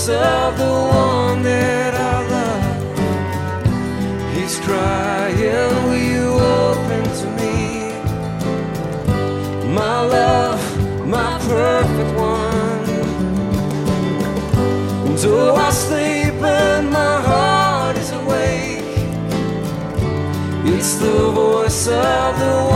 Of 0.09 0.57
the 0.57 0.63
one 0.63 1.43
that 1.43 1.93
I 1.93 2.27
love. 2.35 2.63
He's 4.33 4.59
crying, 4.61 5.85
Will 5.85 5.97
you 5.97 6.29
open 6.29 7.03
to 7.19 7.27
me? 7.39 7.55
My 9.73 10.01
love, 10.01 10.61
my 11.05 11.37
perfect 11.39 12.17
one. 12.17 12.89
And 15.07 15.19
so 15.19 15.55
I 15.55 15.69
sleep, 15.71 16.33
but 16.39 16.83
my 16.83 17.21
heart 17.21 17.97
is 17.97 18.11
awake. 18.11 18.85
It's 20.73 20.95
the 20.95 21.31
voice 21.31 21.87
of 21.87 22.39
the 22.39 22.66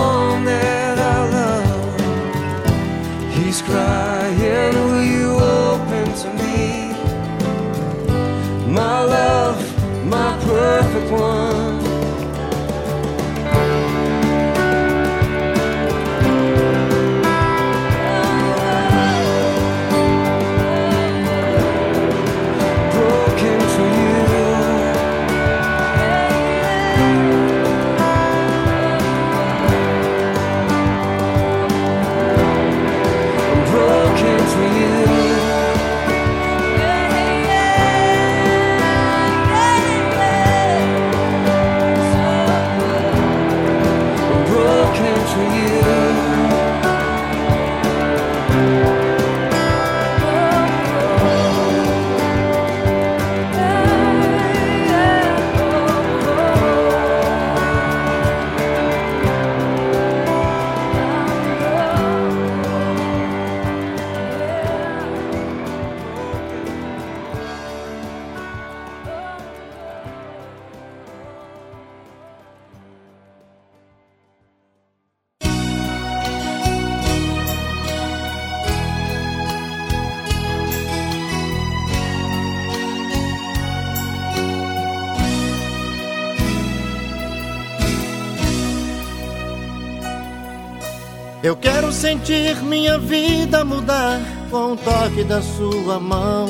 sentir 92.01 92.55
minha 92.63 92.97
vida 92.97 93.63
mudar 93.63 94.19
com 94.49 94.73
o 94.73 94.75
toque 94.75 95.23
da 95.23 95.39
sua 95.39 95.99
mão. 95.99 96.49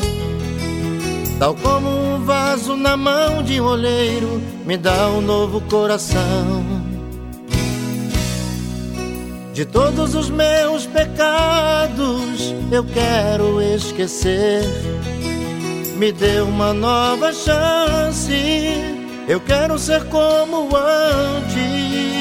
Tal 1.38 1.54
como 1.56 1.89
um 1.89 2.24
vaso 2.24 2.78
na 2.78 2.95
mão 2.95 3.43
de 3.43 3.60
um 3.60 3.66
olheiro, 3.66 4.41
me 4.66 4.78
dá 4.78 5.10
um 5.10 5.20
novo 5.20 5.60
coração. 5.70 6.64
De 9.54 9.66
todos 9.66 10.16
os 10.16 10.30
meus 10.30 10.86
pecados, 10.86 12.56
eu 12.72 12.86
quero 12.86 13.62
esquecer. 13.62 14.64
Me 15.97 16.14
dê 16.14 16.39
uma 16.39 16.74
nova 16.74 17.34
chance, 17.34 18.32
eu 19.28 19.41
quero 19.41 19.78
ser 19.78 20.06
como 20.06 20.70
antes. 20.78 22.20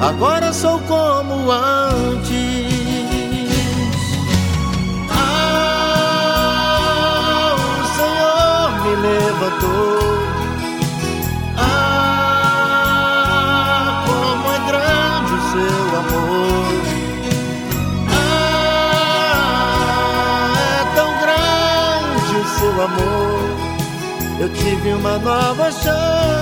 Agora 0.00 0.52
sou 0.52 0.78
como 0.80 1.50
antes. 1.50 2.36
Ah, 5.10 6.36
o 7.56 7.84
Senhor 7.96 8.70
me 8.82 8.94
levantou. 8.96 9.98
Ah, 11.56 12.84
como 14.06 14.46
é 14.52 14.58
grande 14.68 15.32
o 15.32 15.40
seu 15.50 15.86
amor. 15.98 16.66
Ah, 18.10 19.34
é 20.72 20.84
tão 20.94 21.10
grande 21.22 22.34
o 22.36 22.44
seu 22.58 22.74
amor. 22.84 23.46
Eu 24.40 24.48
tive 24.50 24.92
uma 24.92 25.18
nova 25.18 25.72
chance. 25.72 26.36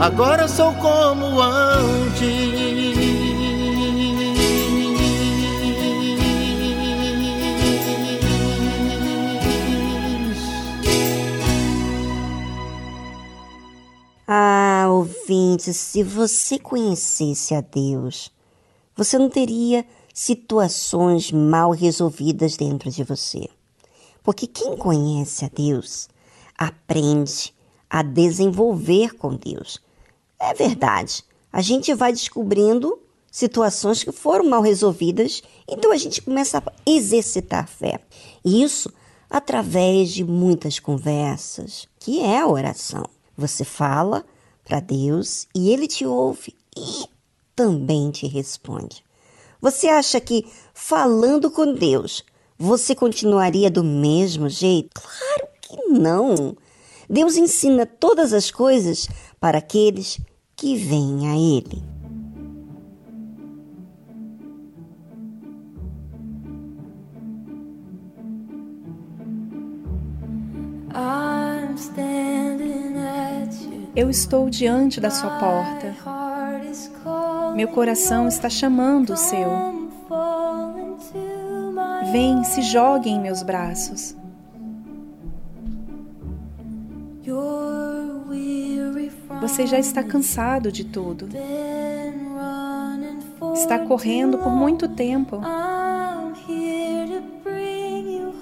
Agora 0.00 0.46
sou 0.46 0.72
como 0.74 1.40
antes. 1.40 2.68
Ah, 14.24 14.86
ouvinte, 14.88 15.74
se 15.74 16.04
você 16.04 16.60
conhecesse 16.60 17.52
a 17.56 17.60
Deus, 17.60 18.30
você 18.94 19.18
não 19.18 19.28
teria 19.28 19.84
situações 20.14 21.32
mal 21.32 21.72
resolvidas 21.72 22.56
dentro 22.56 22.88
de 22.88 23.02
você. 23.02 23.48
Porque 24.22 24.46
quem 24.46 24.76
conhece 24.76 25.44
a 25.44 25.50
Deus 25.52 26.08
aprende 26.56 27.52
a 27.90 28.00
desenvolver 28.02 29.16
com 29.16 29.34
Deus. 29.34 29.87
É 30.40 30.54
verdade, 30.54 31.24
a 31.52 31.60
gente 31.60 31.92
vai 31.94 32.12
descobrindo 32.12 32.98
situações 33.30 34.02
que 34.02 34.12
foram 34.12 34.48
mal 34.48 34.62
resolvidas, 34.62 35.42
então 35.68 35.92
a 35.92 35.96
gente 35.96 36.22
começa 36.22 36.58
a 36.58 36.72
exercitar 36.86 37.64
a 37.64 37.66
fé. 37.66 38.00
Isso 38.44 38.92
através 39.28 40.10
de 40.10 40.24
muitas 40.24 40.78
conversas, 40.78 41.86
que 41.98 42.20
é 42.20 42.38
a 42.38 42.46
oração. 42.46 43.04
Você 43.36 43.64
fala 43.64 44.24
para 44.64 44.80
Deus 44.80 45.46
e 45.54 45.70
ele 45.70 45.86
te 45.86 46.06
ouve 46.06 46.54
e 46.76 47.04
também 47.54 48.10
te 48.10 48.26
responde. 48.26 49.04
Você 49.60 49.88
acha 49.88 50.20
que 50.20 50.46
falando 50.72 51.50
com 51.50 51.74
Deus 51.74 52.24
você 52.56 52.94
continuaria 52.94 53.70
do 53.70 53.84
mesmo 53.84 54.48
jeito? 54.48 55.00
Claro 55.00 55.48
que 55.60 55.76
não. 55.88 56.56
Deus 57.08 57.36
ensina 57.36 57.86
todas 57.86 58.32
as 58.32 58.50
coisas 58.50 59.08
para 59.40 59.58
aqueles 59.58 60.20
que 60.56 60.76
vêm 60.76 61.28
a 61.28 61.36
Ele. 61.36 61.98
Eu 73.94 74.08
estou 74.08 74.48
diante 74.48 75.00
da 75.00 75.10
sua 75.10 75.38
porta. 75.38 75.92
Meu 77.56 77.66
coração 77.68 78.28
está 78.28 78.48
chamando 78.48 79.14
o 79.14 79.16
seu. 79.16 79.48
Vem, 82.12 82.44
se 82.44 82.62
jogue 82.62 83.10
em 83.10 83.20
meus 83.20 83.42
braços. 83.42 84.16
Você 89.40 89.66
já 89.66 89.78
está 89.78 90.02
cansado 90.02 90.72
de 90.72 90.84
tudo. 90.84 91.28
Está 93.54 93.78
correndo 93.78 94.38
por 94.38 94.50
muito 94.50 94.88
tempo. 94.88 95.40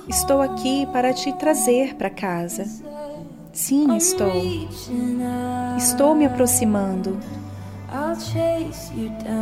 Estou 0.08 0.40
aqui 0.40 0.86
para 0.92 1.12
te 1.12 1.32
trazer 1.32 1.94
para 1.94 2.10
casa. 2.10 2.64
Sim, 3.52 3.96
estou. 3.96 4.30
Estou 5.76 6.14
me 6.14 6.26
aproximando. 6.26 7.18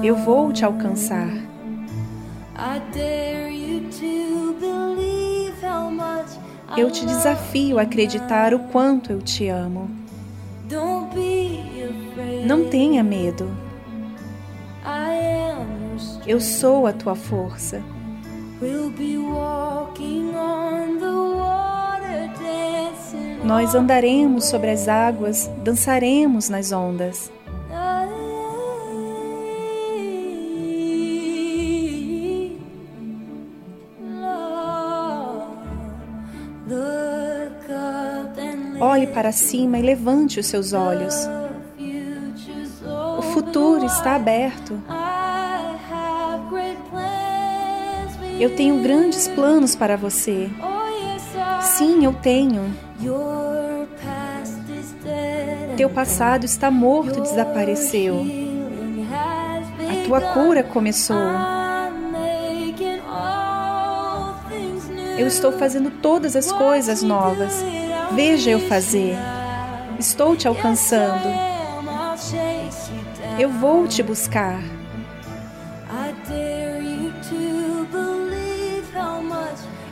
Eu 0.03 0.17
vou 0.17 0.53
te 0.53 0.65
alcançar. 0.65 1.29
Eu 6.77 6.91
te 6.91 7.07
desafio 7.07 7.79
a 7.79 7.83
acreditar 7.83 8.55
o 8.55 8.59
quanto 8.59 9.13
eu 9.13 9.21
te 9.21 9.49
amo. 9.49 9.89
Não 12.45 12.69
tenha 12.69 13.03
medo. 13.03 13.49
Eu 16.27 16.41
sou 16.41 16.87
a 16.87 16.93
tua 16.93 17.15
força. 17.15 17.83
Nós 23.45 23.75
andaremos 23.75 24.45
sobre 24.45 24.71
as 24.71 24.89
águas, 24.89 25.51
dançaremos 25.63 26.49
nas 26.49 26.73
ondas. 26.73 27.31
Olhe 38.81 39.07
para 39.09 39.33
cima 39.33 39.79
e 39.79 39.83
levante 39.83 40.41
os 40.41 40.47
seus 40.47 40.73
olhos. 40.73 41.15
Futuro 43.35 43.85
está 43.85 44.15
aberto. 44.15 44.81
Eu 48.39 48.55
tenho 48.55 48.81
grandes 48.81 49.27
planos 49.27 49.75
para 49.75 49.97
você. 49.97 50.49
Sim, 51.61 52.05
eu 52.05 52.13
tenho. 52.13 52.73
Teu 55.77 55.91
passado 55.91 56.45
está 56.45 56.71
morto, 56.71 57.21
desapareceu. 57.23 58.25
A 59.11 60.07
tua 60.07 60.21
cura 60.21 60.63
começou. 60.63 61.17
Eu 65.19 65.27
estou 65.27 65.51
fazendo 65.51 65.91
todas 65.91 66.37
as 66.37 66.53
coisas 66.53 67.03
novas. 67.03 67.65
Veja 68.13 68.51
eu 68.53 68.61
fazer. 68.61 69.17
Estou 69.99 70.37
te 70.37 70.47
alcançando. 70.47 71.54
Eu 73.39 73.51
vou 73.51 73.87
te 73.87 74.03
buscar. 74.03 74.61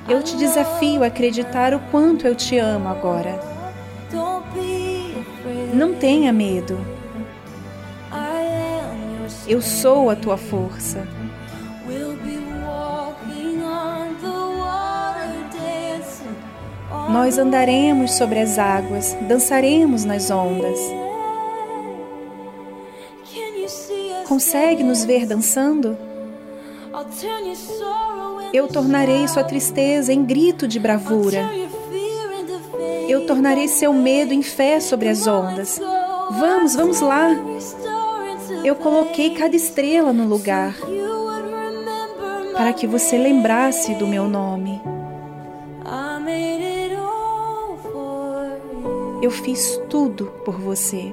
Eu 0.09 0.23
te 0.23 0.37
desafio 0.37 1.03
a 1.03 1.07
acreditar 1.07 1.75
o 1.75 1.81
quanto 1.91 2.27
eu 2.27 2.35
te 2.35 2.59
amo 2.59 2.89
agora. 2.89 3.41
Não 5.75 5.95
tenha 5.95 6.33
medo. 6.33 6.79
Eu 9.47 9.61
sou 9.61 10.09
a 10.11 10.17
tua 10.17 10.37
força. 10.37 11.07
Nós 17.11 17.37
andaremos 17.37 18.15
sobre 18.15 18.39
as 18.39 18.59
águas, 18.59 19.17
dançaremos 19.29 20.05
nas 20.05 20.31
ondas. 20.31 20.79
Consegue 24.33 24.83
nos 24.83 25.05
ver 25.05 25.27
dançando? 25.27 25.95
Eu 28.51 28.67
tornarei 28.67 29.29
sua 29.29 29.45
tristeza 29.45 30.11
em 30.11 30.25
grito 30.25 30.67
de 30.67 30.81
bravura. 30.81 31.51
Eu 33.07 33.27
tornarei 33.27 33.69
seu 33.69 33.93
medo 33.93 34.33
em 34.33 34.43
fé 34.43 34.81
sobre 34.81 35.11
as 35.11 35.27
ondas. 35.27 35.79
Vamos, 36.31 36.75
vamos 36.75 37.03
lá. 37.03 37.29
Eu 38.65 38.75
coloquei 38.75 39.35
cada 39.35 39.55
estrela 39.55 40.15
no 40.15 40.27
lugar 40.27 40.75
para 42.55 42.73
que 42.73 42.87
você 42.87 43.19
lembrasse 43.19 43.95
do 43.97 44.07
meu 44.07 44.27
nome. 44.27 44.81
Eu 49.21 49.31
fiz 49.31 49.79
tudo 49.91 50.25
por 50.43 50.59
você. 50.59 51.13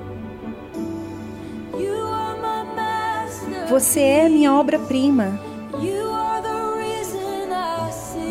Você 3.71 4.01
é 4.01 4.27
minha 4.27 4.53
obra-prima. 4.53 5.39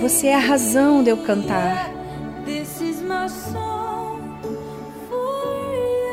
Você 0.03 0.27
é 0.27 0.35
a 0.35 0.39
razão 0.39 1.03
de 1.03 1.09
eu 1.09 1.17
cantar. 1.17 1.91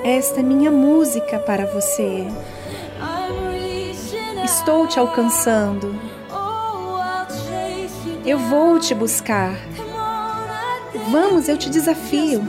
Esta 0.05 0.39
é 0.39 0.43
minha 0.43 0.71
música 0.71 1.39
para 1.39 1.65
você. 1.65 2.25
Estou 4.45 4.87
te 4.87 4.97
alcançando. 4.97 5.93
Eu 8.25 8.39
vou 8.39 8.79
te 8.79 8.95
buscar. 8.95 9.57
Vamos, 11.11 11.49
eu 11.49 11.57
te 11.57 11.69
desafio. 11.69 12.41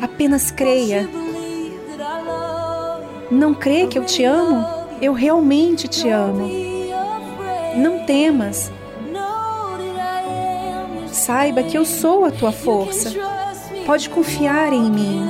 Apenas 0.00 0.50
creia. 0.50 1.06
Não 3.30 3.52
crê 3.52 3.86
que 3.86 3.98
eu 3.98 4.06
te 4.06 4.24
amo? 4.24 4.73
Eu 5.00 5.12
realmente 5.12 5.88
te 5.88 6.08
amo. 6.08 6.48
Não 7.76 8.04
temas. 8.04 8.70
Saiba 11.08 11.62
que 11.62 11.76
eu 11.76 11.84
sou 11.84 12.24
a 12.24 12.30
tua 12.30 12.52
força. 12.52 13.12
Pode 13.86 14.08
confiar 14.08 14.72
em 14.72 14.90
mim. 14.90 15.28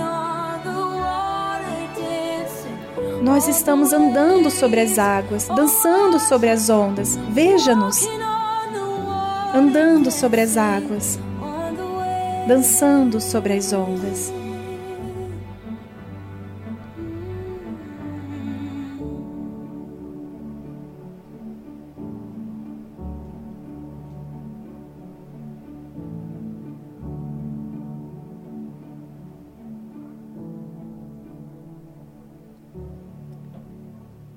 Nós 3.23 3.49
estamos 3.49 3.93
andando 3.93 4.51
sobre 4.51 4.81
as 4.81 4.99
águas, 4.99 5.49
dançando 5.49 6.21
sobre 6.21 6.51
as 6.51 6.69
ondas. 6.69 7.17
Veja-nos. 7.31 8.07
Andando 9.55 10.11
sobre 10.11 10.41
as 10.41 10.57
águas, 10.57 11.19
dançando 12.47 13.21
sobre 13.21 13.55
as 13.55 13.73
ondas. 13.73 14.33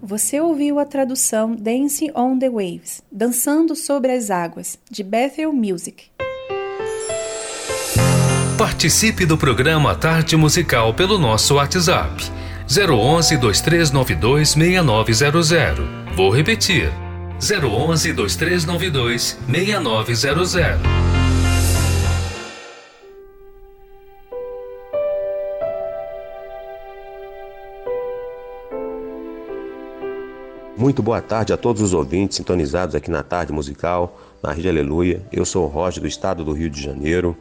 Você 0.08 0.40
ouviu 0.40 0.80
a 0.80 0.86
tradução 0.86 1.54
Dancing 1.54 2.12
on 2.16 2.40
the 2.40 2.50
Waves, 2.50 3.04
Dançando 3.12 3.76
sobre 3.76 4.14
as 4.14 4.32
Águas, 4.32 4.80
de 4.90 5.04
Bethel 5.04 5.52
Music. 5.52 6.06
Participe 8.58 9.26
do 9.26 9.38
programa 9.38 9.94
Tarde 9.96 10.38
Musical 10.38 10.94
pelo 10.94 11.18
nosso 11.18 11.56
WhatsApp 11.56 12.24
011 12.70 13.36
2392 13.36 14.52
6900. 14.52 15.86
Vou 16.16 16.30
repetir 16.30 16.90
011 17.42 18.14
2392 18.14 19.38
6900. 19.46 21.07
Muito 30.78 31.02
boa 31.02 31.20
tarde 31.20 31.52
a 31.52 31.58
todos 31.58 31.82
os 31.82 31.92
ouvintes 31.92 32.38
sintonizados 32.38 32.94
aqui 32.94 33.10
na 33.10 33.24
Tarde 33.24 33.52
Musical, 33.52 34.16
na 34.44 34.52
Rede 34.52 34.70
Aleluia. 34.70 35.26
Eu 35.32 35.44
sou 35.44 35.66
o 35.66 35.68
Roger 35.68 36.00
do 36.00 36.08
estado 36.08 36.46
do 36.46 36.54
Rio 36.54 36.70
de 36.70 36.80
Janeiro, 36.80 37.36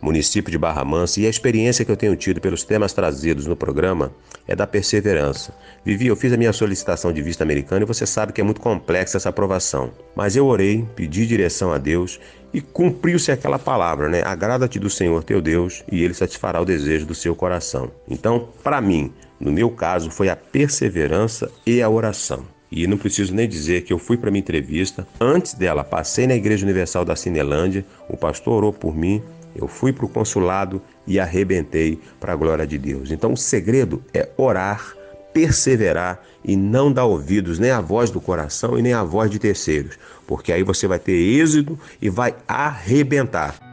município 0.00 0.48
de 0.48 0.56
Barra 0.56 0.84
Mansa, 0.84 1.18
e 1.18 1.26
a 1.26 1.28
experiência 1.28 1.84
que 1.84 1.90
eu 1.90 1.96
tenho 1.96 2.14
tido 2.14 2.40
pelos 2.40 2.62
temas 2.62 2.92
trazidos 2.92 3.48
no 3.48 3.56
programa 3.56 4.12
é 4.46 4.54
da 4.54 4.64
perseverança. 4.64 5.52
Vivi, 5.84 6.06
eu 6.06 6.14
fiz 6.14 6.32
a 6.32 6.36
minha 6.36 6.52
solicitação 6.52 7.12
de 7.12 7.20
vista 7.20 7.42
americana 7.42 7.82
e 7.82 7.84
você 7.84 8.06
sabe 8.06 8.32
que 8.32 8.40
é 8.40 8.44
muito 8.44 8.60
complexa 8.60 9.16
essa 9.16 9.30
aprovação. 9.30 9.90
Mas 10.14 10.36
eu 10.36 10.46
orei, 10.46 10.86
pedi 10.94 11.26
direção 11.26 11.72
a 11.72 11.78
Deus 11.78 12.20
e 12.54 12.60
cumpriu-se 12.60 13.32
aquela 13.32 13.58
palavra, 13.58 14.08
né? 14.08 14.22
Agrada-te 14.24 14.78
do 14.78 14.88
Senhor 14.88 15.24
teu 15.24 15.42
Deus 15.42 15.82
e 15.90 16.04
ele 16.04 16.14
satisfará 16.14 16.60
o 16.60 16.64
desejo 16.64 17.06
do 17.06 17.14
seu 17.14 17.34
coração. 17.34 17.90
Então, 18.08 18.50
para 18.62 18.80
mim, 18.80 19.12
no 19.40 19.50
meu 19.50 19.68
caso, 19.68 20.12
foi 20.12 20.28
a 20.28 20.36
perseverança 20.36 21.50
e 21.66 21.82
a 21.82 21.90
oração. 21.90 22.56
E 22.70 22.86
não 22.86 22.98
preciso 22.98 23.34
nem 23.34 23.48
dizer 23.48 23.82
que 23.82 23.92
eu 23.92 23.98
fui 23.98 24.16
para 24.16 24.30
minha 24.30 24.40
entrevista. 24.40 25.06
Antes 25.20 25.54
dela, 25.54 25.82
passei 25.82 26.26
na 26.26 26.34
Igreja 26.34 26.64
Universal 26.64 27.04
da 27.04 27.16
Cinelândia, 27.16 27.84
o 28.08 28.16
pastor 28.16 28.58
orou 28.58 28.72
por 28.72 28.94
mim, 28.94 29.22
eu 29.56 29.66
fui 29.66 29.92
para 29.92 30.04
o 30.04 30.08
consulado 30.08 30.80
e 31.06 31.18
arrebentei 31.18 31.98
para 32.20 32.32
a 32.32 32.36
glória 32.36 32.66
de 32.66 32.78
Deus. 32.78 33.10
Então 33.10 33.32
o 33.32 33.36
segredo 33.36 34.02
é 34.12 34.28
orar, 34.36 34.94
perseverar 35.32 36.22
e 36.44 36.56
não 36.56 36.92
dar 36.92 37.04
ouvidos 37.04 37.58
nem 37.58 37.70
à 37.70 37.80
voz 37.80 38.10
do 38.10 38.20
coração 38.20 38.78
e 38.78 38.82
nem 38.82 38.92
à 38.92 39.02
voz 39.02 39.30
de 39.30 39.38
terceiros, 39.38 39.98
porque 40.26 40.52
aí 40.52 40.62
você 40.62 40.86
vai 40.86 40.98
ter 40.98 41.12
êxito 41.12 41.78
e 42.00 42.08
vai 42.08 42.34
arrebentar. 42.46 43.67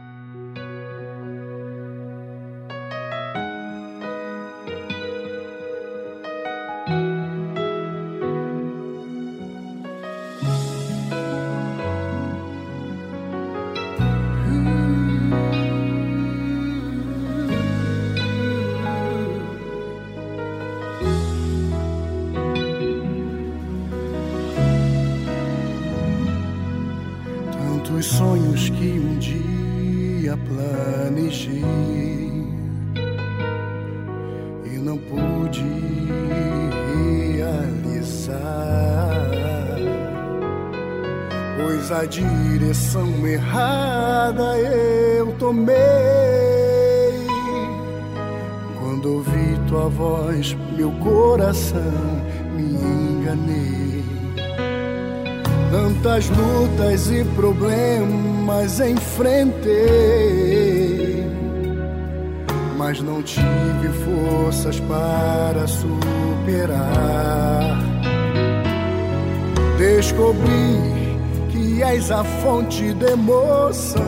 És 71.92 72.10
a 72.10 72.24
fonte 72.42 72.92
de 72.94 73.06
emoção 73.12 74.02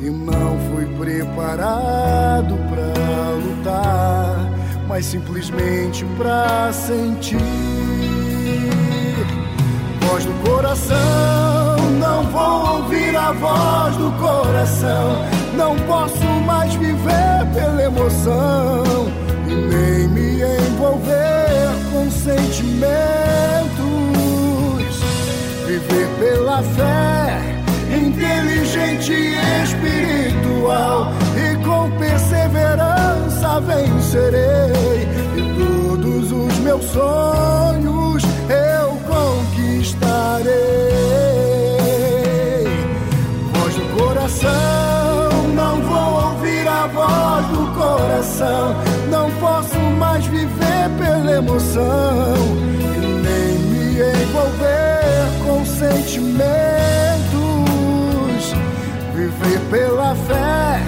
e 0.00 0.10
não 0.10 0.58
fui 0.68 0.86
preparado 0.98 2.56
para 2.68 3.30
lutar, 3.44 4.36
mas 4.88 5.06
simplesmente 5.06 6.04
para 6.18 6.72
sentir 6.72 7.38
voz 10.00 10.24
do 10.24 10.32
coração. 10.48 10.96
Não 12.00 12.24
vou 12.24 12.76
ouvir 12.76 13.16
a 13.16 13.32
voz 13.32 13.96
do 13.96 14.10
coração. 14.18 15.24
Não 15.56 15.76
posso 15.86 16.24
mais 16.44 16.74
viver 16.74 17.46
pela 17.54 17.82
emoção 17.84 18.84
e 19.48 19.54
nem 19.54 20.08
me 20.08 20.42
envolver 20.42 21.70
com 21.92 22.10
sentimentos. 22.10 23.65
Pela 26.56 26.62
fé, 26.62 27.38
inteligente 27.94 29.12
e 29.12 29.62
espiritual. 29.62 31.12
E 31.36 31.54
com 31.62 31.90
perseverança 31.98 33.60
vencerei. 33.60 35.06
E 35.36 35.42
todos 35.58 36.32
os 36.32 36.58
meus 36.60 36.82
sonhos 36.86 38.22
eu 38.48 38.96
conquistarei. 39.06 40.54
Voz 43.52 43.74
do 43.74 43.84
coração, 43.98 45.48
não 45.54 45.82
vou 45.82 46.30
ouvir 46.30 46.66
a 46.66 46.86
voz 46.86 47.46
do 47.48 47.66
coração. 47.78 48.74
Não 49.10 49.30
posso 49.32 49.78
mais 49.98 50.24
viver 50.24 50.88
pela 50.98 51.32
emoção 51.36 52.05
sentimentos. 56.16 56.46
Viver 59.14 59.60
pela 59.70 60.14
fé, 60.14 60.80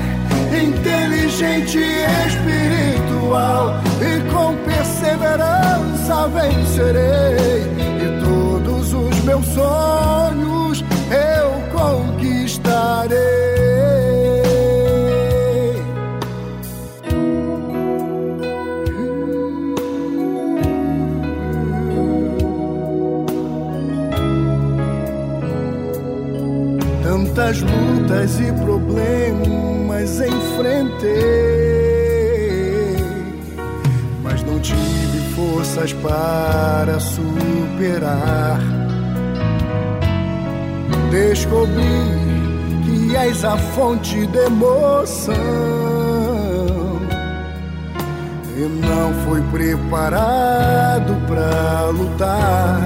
inteligente 0.56 1.78
e 1.78 2.26
espiritual, 2.26 3.80
e 4.00 4.20
com 4.32 4.56
perseverança 4.64 6.28
vencerei 6.28 7.68
meus 9.24 9.44
sonhos 9.48 10.07
lutas 28.08 28.40
e 28.40 28.50
problemas 28.64 30.20
enfrentei, 30.20 31.08
mas 34.22 34.42
não 34.44 34.58
tive 34.60 35.20
forças 35.34 35.92
para 35.92 36.98
superar 36.98 38.58
descobri 41.10 41.82
que 42.84 43.16
és 43.16 43.44
a 43.44 43.56
fonte 43.56 44.26
de 44.26 44.38
emoção. 44.38 45.34
E 48.56 48.60
não 48.86 49.14
fui 49.24 49.40
preparado 49.50 51.14
para 51.26 51.90
lutar, 51.90 52.80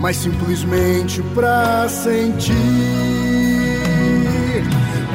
mas 0.00 0.16
simplesmente 0.16 1.22
para 1.34 1.88
sentir. 1.88 3.17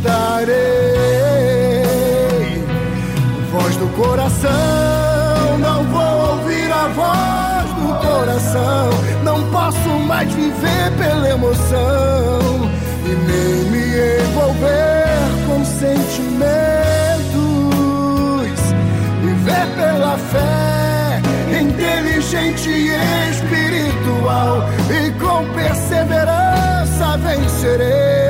conquistarei. 0.00 0.56
Voz 3.52 3.76
do 3.76 3.86
coração, 3.96 5.58
não 5.58 5.84
vou 5.84 6.30
ouvir 6.32 6.70
a 6.70 6.88
voz 6.88 7.70
do 7.74 7.94
coração. 8.06 8.90
Não 9.22 9.50
posso 9.50 9.88
mais 10.06 10.32
viver 10.32 10.90
pela 10.98 11.28
emoção 11.28 12.70
e 13.04 13.08
nem 13.08 13.70
me 13.70 13.84
envolver 14.22 15.46
com 15.46 15.64
sentimentos 15.64 16.40
viver 19.22 19.66
pela 19.76 20.16
fé, 20.16 21.20
inteligente 21.60 22.70
e 22.70 23.30
espiritual, 23.30 24.64
e 24.88 25.10
com 25.12 25.44
perseverança 25.54 27.18
vencerei. 27.18 28.29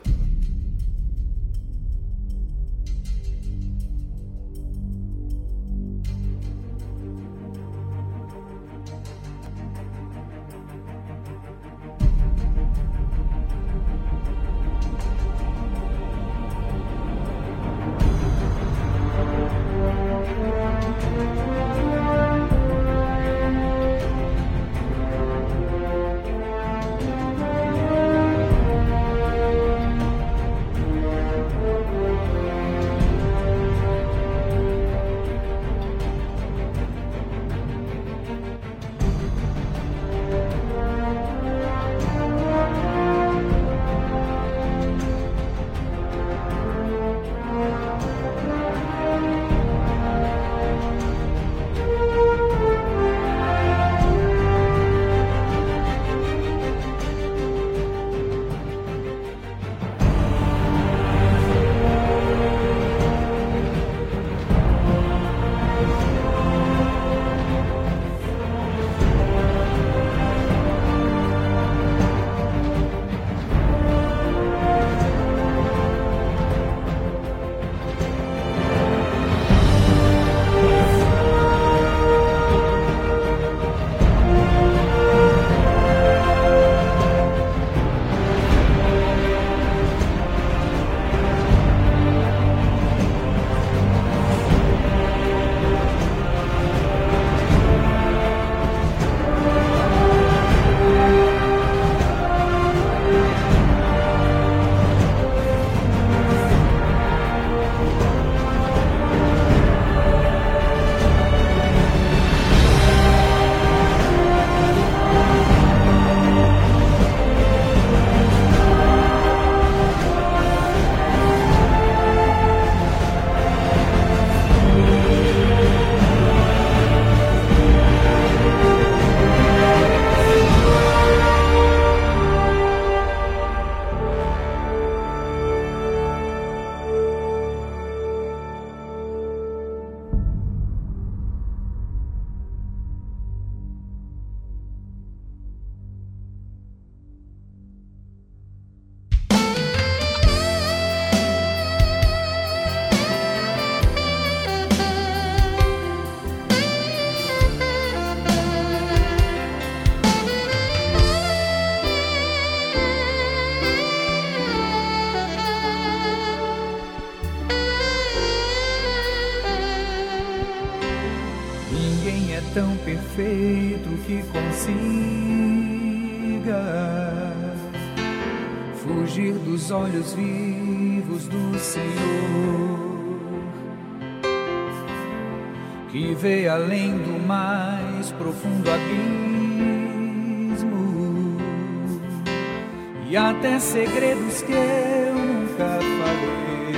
E 193.11 193.17
até 193.17 193.59
segredos 193.59 194.41
que 194.41 194.53
eu 194.53 195.13
nunca 195.13 195.79
falei. 195.99 196.75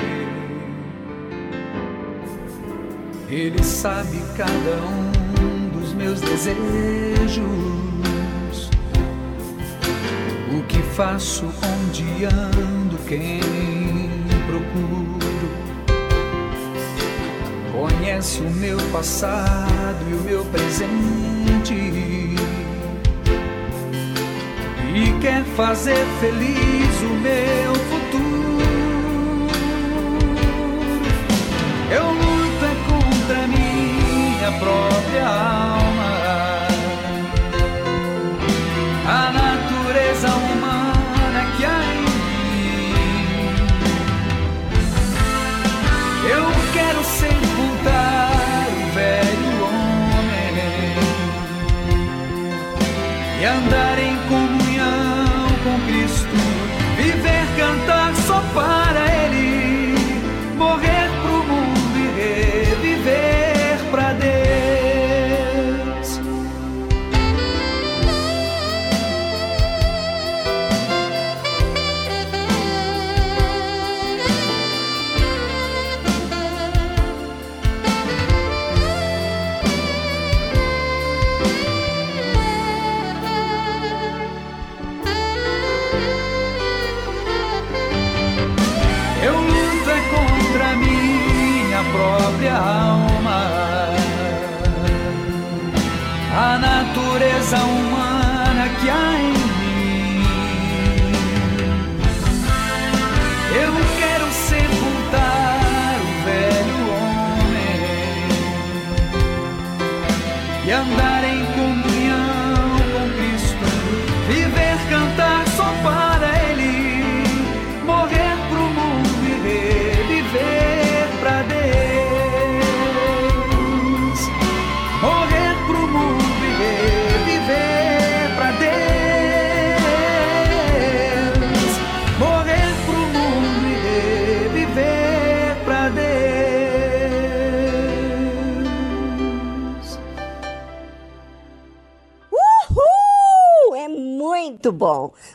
Ele 3.29 3.63
sabe 3.63 4.19
cada 4.35 4.75
um 4.83 5.69
dos 5.69 5.93
meus 5.93 6.19
desejos 6.19 7.83
que 10.73 10.81
faço, 10.95 11.45
onde 11.45 12.25
ando, 12.25 12.97
quem 13.07 13.39
procuro. 14.47 15.53
Conhece 17.71 18.41
o 18.41 18.49
meu 18.49 18.77
passado 18.91 20.09
e 20.09 20.13
o 20.13 20.21
meu 20.21 20.45
presente. 20.45 21.03
Quer 25.19 25.43
fazer 25.55 26.05
feliz 26.19 27.01
o 27.01 27.13
meu 27.21 27.73
futuro. 27.73 28.02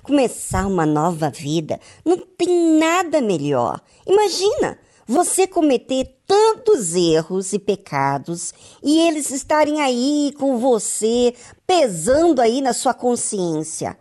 Começar 0.08 0.66
uma 0.66 0.86
nova 0.86 1.28
vida. 1.28 1.78
Não 2.02 2.16
tem 2.16 2.78
nada 2.78 3.20
melhor. 3.20 3.78
Imagina 4.06 4.78
você 5.06 5.46
cometer 5.46 6.16
tantos 6.26 6.94
erros 6.94 7.52
e 7.52 7.58
pecados 7.58 8.54
e 8.82 9.00
eles 9.00 9.30
estarem 9.30 9.82
aí 9.82 10.32
com 10.38 10.56
você, 10.56 11.34
pesando 11.66 12.40
aí 12.40 12.62
na 12.62 12.72
sua 12.72 12.94
consciência. 12.94 13.98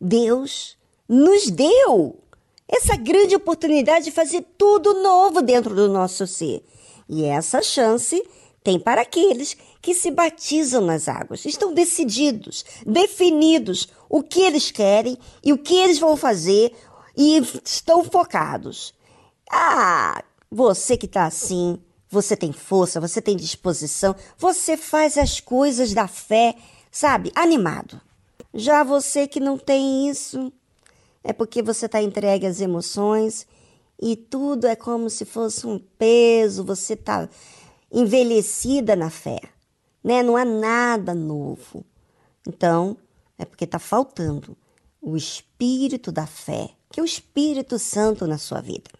Deus 0.00 0.78
nos 1.08 1.50
deu 1.50 2.20
essa 2.68 2.94
grande 2.94 3.34
oportunidade 3.34 4.04
de 4.04 4.12
fazer 4.12 4.46
tudo 4.56 5.02
novo 5.02 5.42
dentro 5.42 5.74
do 5.74 5.88
nosso 5.88 6.24
ser. 6.24 6.64
E 7.08 7.24
essa 7.24 7.60
chance 7.62 8.24
tem 8.62 8.78
para 8.78 9.00
aqueles 9.00 9.56
que 9.82 9.92
se 9.92 10.10
batizam 10.10 10.82
nas 10.82 11.08
águas. 11.08 11.44
Estão 11.44 11.74
decididos, 11.74 12.64
definidos 12.86 13.88
o 14.08 14.22
que 14.22 14.40
eles 14.40 14.70
querem 14.70 15.18
e 15.44 15.52
o 15.52 15.58
que 15.58 15.74
eles 15.74 15.98
vão 15.98 16.16
fazer 16.16 16.72
e 17.16 17.38
estão 17.64 18.04
focados. 18.04 18.94
Ah, 19.50 20.22
você 20.50 20.96
que 20.96 21.06
está 21.06 21.26
assim, 21.26 21.78
você 22.08 22.36
tem 22.36 22.52
força, 22.52 23.00
você 23.00 23.20
tem 23.20 23.36
disposição, 23.36 24.14
você 24.36 24.76
faz 24.76 25.18
as 25.18 25.40
coisas 25.40 25.92
da 25.92 26.08
fé, 26.08 26.54
sabe, 26.90 27.30
animado. 27.34 28.00
Já 28.54 28.82
você 28.82 29.26
que 29.26 29.40
não 29.40 29.58
tem 29.58 30.08
isso, 30.08 30.52
é 31.22 31.32
porque 31.32 31.62
você 31.62 31.86
está 31.86 32.00
entregue 32.00 32.46
às 32.46 32.60
emoções 32.60 33.46
e 34.00 34.16
tudo 34.16 34.66
é 34.66 34.76
como 34.76 35.10
se 35.10 35.24
fosse 35.24 35.66
um 35.66 35.78
peso, 35.78 36.64
você 36.64 36.94
está 36.94 37.28
envelhecida 37.92 38.94
na 38.94 39.10
fé, 39.10 39.40
né? 40.02 40.22
Não 40.22 40.36
há 40.36 40.44
nada 40.44 41.14
novo. 41.14 41.84
Então, 42.46 42.96
é 43.38 43.44
porque 43.44 43.64
está 43.64 43.78
faltando 43.78 44.56
o 45.00 45.16
espírito 45.16 46.10
da 46.10 46.26
fé, 46.26 46.70
que 46.90 47.00
é 47.00 47.02
o 47.02 47.06
Espírito 47.06 47.78
Santo 47.78 48.26
na 48.26 48.36
sua 48.36 48.60
vida. 48.60 48.90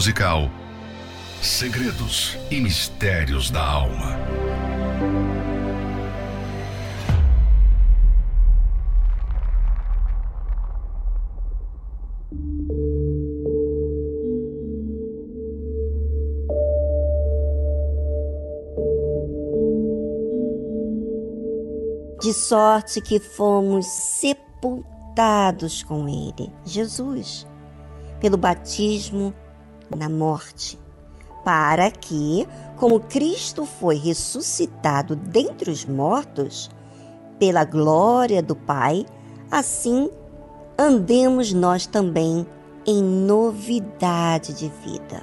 Musical, 0.00 0.50
segredos 1.42 2.38
e 2.50 2.58
mistérios 2.58 3.50
da 3.50 3.62
alma. 3.62 4.16
De 22.22 22.32
sorte 22.32 23.02
que 23.02 23.20
fomos 23.20 23.84
sepultados 23.84 25.82
com 25.82 26.08
Ele, 26.08 26.50
Jesus, 26.64 27.46
pelo 28.18 28.38
batismo 28.38 29.34
na 29.96 30.08
morte, 30.08 30.78
para 31.44 31.90
que, 31.90 32.46
como 32.76 33.00
Cristo 33.00 33.64
foi 33.64 33.96
ressuscitado 33.96 35.16
dentre 35.16 35.70
os 35.70 35.84
mortos, 35.84 36.70
pela 37.38 37.64
glória 37.64 38.42
do 38.42 38.54
Pai, 38.54 39.06
assim 39.50 40.10
andemos 40.78 41.52
nós 41.52 41.86
também 41.86 42.46
em 42.86 43.02
novidade 43.02 44.52
de 44.54 44.70
vida. 44.84 45.22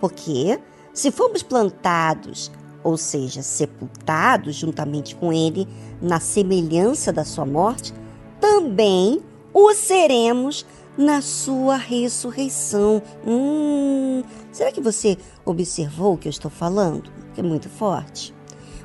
Porque 0.00 0.58
se 0.92 1.10
fomos 1.10 1.42
plantados, 1.42 2.50
ou 2.82 2.96
seja, 2.96 3.42
sepultados 3.42 4.54
juntamente 4.56 5.14
com 5.16 5.32
Ele 5.32 5.66
na 6.00 6.20
semelhança 6.20 7.12
da 7.12 7.24
Sua 7.24 7.44
morte, 7.44 7.92
também 8.40 9.20
o 9.52 9.72
seremos 9.74 10.64
na 10.98 11.22
Sua 11.22 11.76
ressurreição. 11.76 13.00
Hum, 13.24 14.24
será 14.50 14.72
que 14.72 14.80
você 14.80 15.16
observou 15.44 16.14
o 16.14 16.18
que 16.18 16.26
eu 16.26 16.30
estou 16.30 16.50
falando? 16.50 17.08
É 17.36 17.42
muito 17.42 17.68
forte. 17.68 18.34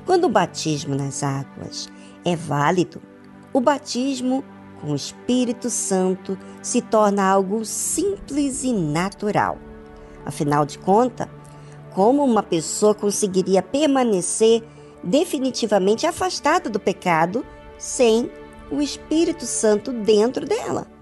Quando 0.06 0.26
o 0.26 0.30
batismo 0.30 0.94
nas 0.94 1.24
águas 1.24 1.90
é 2.24 2.36
válido, 2.36 3.02
o 3.52 3.60
batismo 3.60 4.44
com 4.80 4.92
o 4.92 4.96
Espírito 4.96 5.72
Santo 5.72 6.38
se 6.62 6.82
torna 6.82 7.24
algo 7.24 7.66
simples 7.66 8.64
e 8.64 8.72
natural. 8.72 9.58
Afinal 10.24 10.66
de 10.66 10.78
contas, 10.78 11.28
como 11.96 12.24
uma 12.24 12.44
pessoa 12.44 12.94
conseguiria 12.94 13.62
permanecer 13.64 14.64
definitivamente 15.04 16.06
afastada 16.06 16.70
do 16.70 16.80
pecado 16.80 17.46
sem 17.78 18.30
o 18.72 18.82
Espírito 18.82 19.46
Santo 19.46 19.92
dentro 19.92 20.46
dela? 20.46 20.93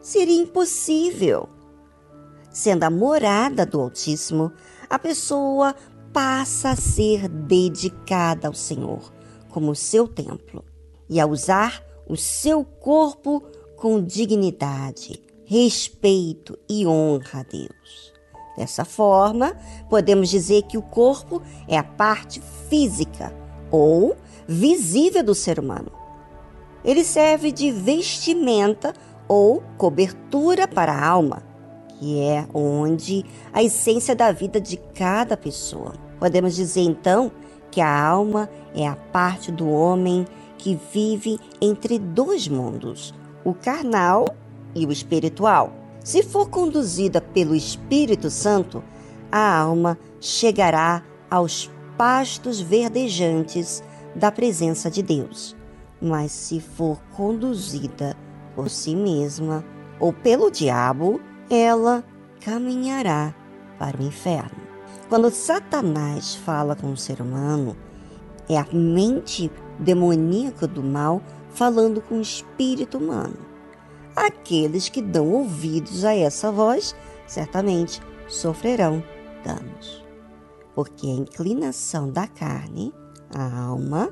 Seria 0.00 0.40
impossível. 0.40 1.48
Sendo 2.50 2.84
a 2.84 2.90
morada 2.90 3.66
do 3.66 3.80
Altíssimo, 3.80 4.52
a 4.88 4.98
pessoa 4.98 5.74
passa 6.12 6.70
a 6.70 6.76
ser 6.76 7.28
dedicada 7.28 8.48
ao 8.48 8.54
Senhor 8.54 9.12
como 9.50 9.74
seu 9.74 10.08
templo 10.08 10.64
e 11.08 11.20
a 11.20 11.26
usar 11.26 11.84
o 12.08 12.16
seu 12.16 12.64
corpo 12.64 13.42
com 13.76 14.02
dignidade, 14.02 15.22
respeito 15.44 16.58
e 16.68 16.86
honra 16.86 17.40
a 17.40 17.42
Deus. 17.42 18.12
Dessa 18.56 18.84
forma, 18.84 19.56
podemos 19.88 20.28
dizer 20.28 20.62
que 20.62 20.76
o 20.76 20.82
corpo 20.82 21.40
é 21.68 21.78
a 21.78 21.84
parte 21.84 22.42
física 22.68 23.32
ou 23.70 24.16
visível 24.46 25.22
do 25.22 25.34
ser 25.34 25.58
humano. 25.58 25.92
Ele 26.84 27.04
serve 27.04 27.52
de 27.52 27.70
vestimenta 27.70 28.92
ou 29.30 29.62
cobertura 29.78 30.66
para 30.66 30.92
a 30.92 31.06
alma, 31.06 31.44
que 31.86 32.18
é 32.20 32.44
onde 32.52 33.24
a 33.52 33.62
essência 33.62 34.12
da 34.12 34.32
vida 34.32 34.60
de 34.60 34.76
cada 34.76 35.36
pessoa. 35.36 35.94
Podemos 36.18 36.56
dizer 36.56 36.80
então 36.80 37.30
que 37.70 37.80
a 37.80 38.04
alma 38.04 38.50
é 38.74 38.88
a 38.88 38.96
parte 38.96 39.52
do 39.52 39.70
homem 39.70 40.26
que 40.58 40.76
vive 40.92 41.38
entre 41.62 41.96
dois 41.96 42.48
mundos, 42.48 43.14
o 43.44 43.54
carnal 43.54 44.24
e 44.74 44.84
o 44.84 44.90
espiritual. 44.90 45.72
Se 46.02 46.24
for 46.24 46.50
conduzida 46.50 47.20
pelo 47.20 47.54
Espírito 47.54 48.30
Santo, 48.30 48.82
a 49.30 49.58
alma 49.60 49.96
chegará 50.20 51.04
aos 51.30 51.70
pastos 51.96 52.60
verdejantes 52.60 53.80
da 54.12 54.32
presença 54.32 54.90
de 54.90 55.04
Deus. 55.04 55.54
Mas 56.02 56.32
se 56.32 56.58
for 56.58 57.00
conduzida 57.14 58.16
por 58.54 58.70
si 58.70 58.94
mesma 58.94 59.64
ou 59.98 60.12
pelo 60.12 60.50
diabo, 60.50 61.20
ela 61.48 62.04
caminhará 62.40 63.34
para 63.78 63.98
o 63.98 64.02
inferno. 64.02 64.60
Quando 65.08 65.30
Satanás 65.30 66.34
fala 66.34 66.76
com 66.76 66.92
o 66.92 66.96
ser 66.96 67.20
humano, 67.20 67.76
é 68.48 68.56
a 68.56 68.66
mente 68.72 69.50
demoníaca 69.78 70.66
do 70.66 70.82
mal 70.82 71.22
falando 71.50 72.00
com 72.00 72.16
o 72.16 72.22
espírito 72.22 72.98
humano. 72.98 73.36
Aqueles 74.14 74.88
que 74.88 75.02
dão 75.02 75.28
ouvidos 75.32 76.04
a 76.04 76.14
essa 76.14 76.50
voz 76.50 76.94
certamente 77.26 78.00
sofrerão 78.28 79.02
danos, 79.44 80.04
porque 80.74 81.06
a 81.06 81.10
inclinação 81.10 82.10
da 82.10 82.26
carne, 82.26 82.92
a 83.34 83.62
alma, 83.62 84.10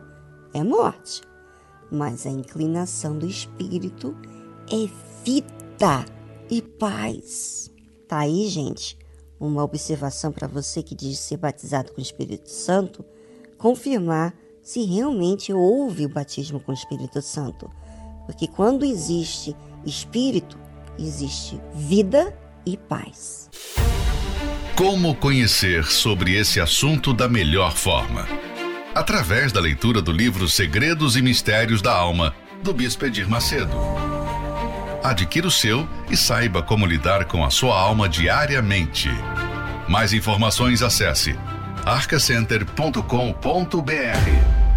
é 0.55 0.63
morte, 0.63 1.23
mas 1.91 2.27
a 2.27 2.31
inclinação 2.31 3.19
do 3.19 3.27
espírito 3.27 4.17
é 4.71 4.89
vida 5.25 6.05
e 6.51 6.63
paz. 6.63 7.71
Tá 8.07 8.21
aí, 8.21 8.49
gente, 8.49 8.99
uma 9.39 9.63
observação 9.63 10.33
para 10.33 10.49
você 10.49 10.83
que 10.83 10.95
diz 10.95 11.19
ser 11.19 11.37
batizado 11.37 11.93
com 11.93 12.01
o 12.01 12.03
Espírito 12.03 12.51
Santo, 12.51 13.05
confirmar 13.57 14.35
se 14.63 14.85
realmente 14.85 15.53
houve 15.53 16.07
o 16.07 16.09
batismo 16.09 16.61
com 16.61 16.73
o 16.73 16.75
Espírito 16.75 17.23
Santo. 17.23 17.71
Porque 18.27 18.47
quando 18.47 18.85
existe 18.85 19.57
espírito, 19.85 20.59
existe 20.99 21.61
vida 21.75 22.37
e 22.67 22.77
paz. 22.77 23.49
Como 24.77 25.15
conhecer 25.17 25.85
sobre 25.87 26.37
esse 26.37 26.61
assunto 26.61 27.13
da 27.13 27.29
melhor 27.29 27.75
forma? 27.75 28.27
Através 28.99 29.53
da 29.53 29.61
leitura 29.61 30.03
do 30.03 30.11
livro 30.11 30.49
Segredos 30.49 31.17
e 31.17 31.23
Mistérios 31.23 31.81
da 31.81 31.93
Alma, 31.93 32.35
do 32.65 32.75
Bispo 32.75 33.07
Edir 33.07 33.31
Macedo. 33.31 33.71
Adquira 35.05 35.47
o 35.47 35.53
seu 35.53 35.89
e 36.11 36.17
saiba 36.17 36.65
como 36.65 36.85
lidar 36.85 37.27
com 37.27 37.45
a 37.45 37.49
sua 37.49 37.79
alma 37.79 38.09
diariamente. 38.09 39.09
Mais 39.89 40.13
informações 40.13 40.83
acesse 40.83 41.39
arcacenter.com.br. 41.87 44.68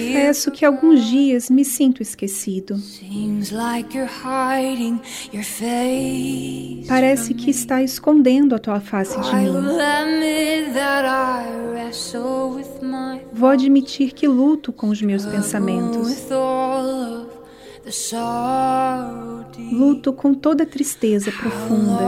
Confesso 0.00 0.50
que 0.50 0.64
alguns 0.64 1.04
dias 1.04 1.50
me 1.50 1.64
sinto 1.64 2.02
esquecido. 2.02 2.80
Parece 6.88 7.34
que 7.34 7.50
está 7.50 7.82
escondendo 7.82 8.54
a 8.54 8.58
tua 8.58 8.80
face 8.80 9.18
de 9.20 9.34
mim. 9.36 9.52
Vou 13.32 13.48
admitir 13.48 14.12
que 14.12 14.26
luto 14.26 14.72
com 14.72 14.88
os 14.88 15.02
meus 15.02 15.24
pensamentos. 15.26 16.08
Luto 19.72 20.12
com 20.12 20.34
toda 20.34 20.66
tristeza 20.66 21.32
profunda. 21.32 22.02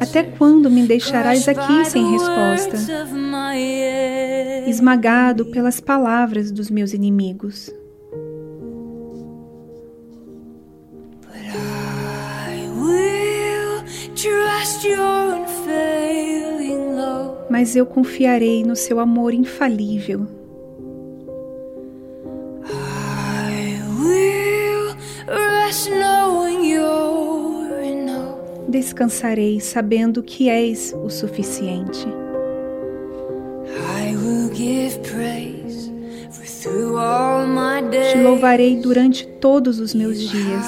Até 0.00 0.22
quando 0.22 0.70
me 0.70 0.86
deixarás 0.86 1.46
aqui 1.48 1.84
sem 1.84 2.10
resposta, 2.10 2.76
esmagado 4.66 5.46
pelas 5.46 5.80
palavras 5.80 6.50
dos 6.50 6.70
meus 6.70 6.92
inimigos? 6.92 7.70
Mas 17.48 17.76
eu 17.76 17.86
confiarei 17.86 18.64
no 18.64 18.76
seu 18.76 18.98
amor 19.00 19.32
infalível. 19.32 20.26
Descansarei 28.68 29.60
sabendo 29.60 30.22
que 30.22 30.48
és 30.48 30.94
o 31.04 31.08
suficiente. 31.08 32.06
Te 38.12 38.22
louvarei 38.22 38.76
durante 38.76 39.26
todos 39.26 39.78
os 39.78 39.94
meus 39.94 40.18
dias. 40.18 40.66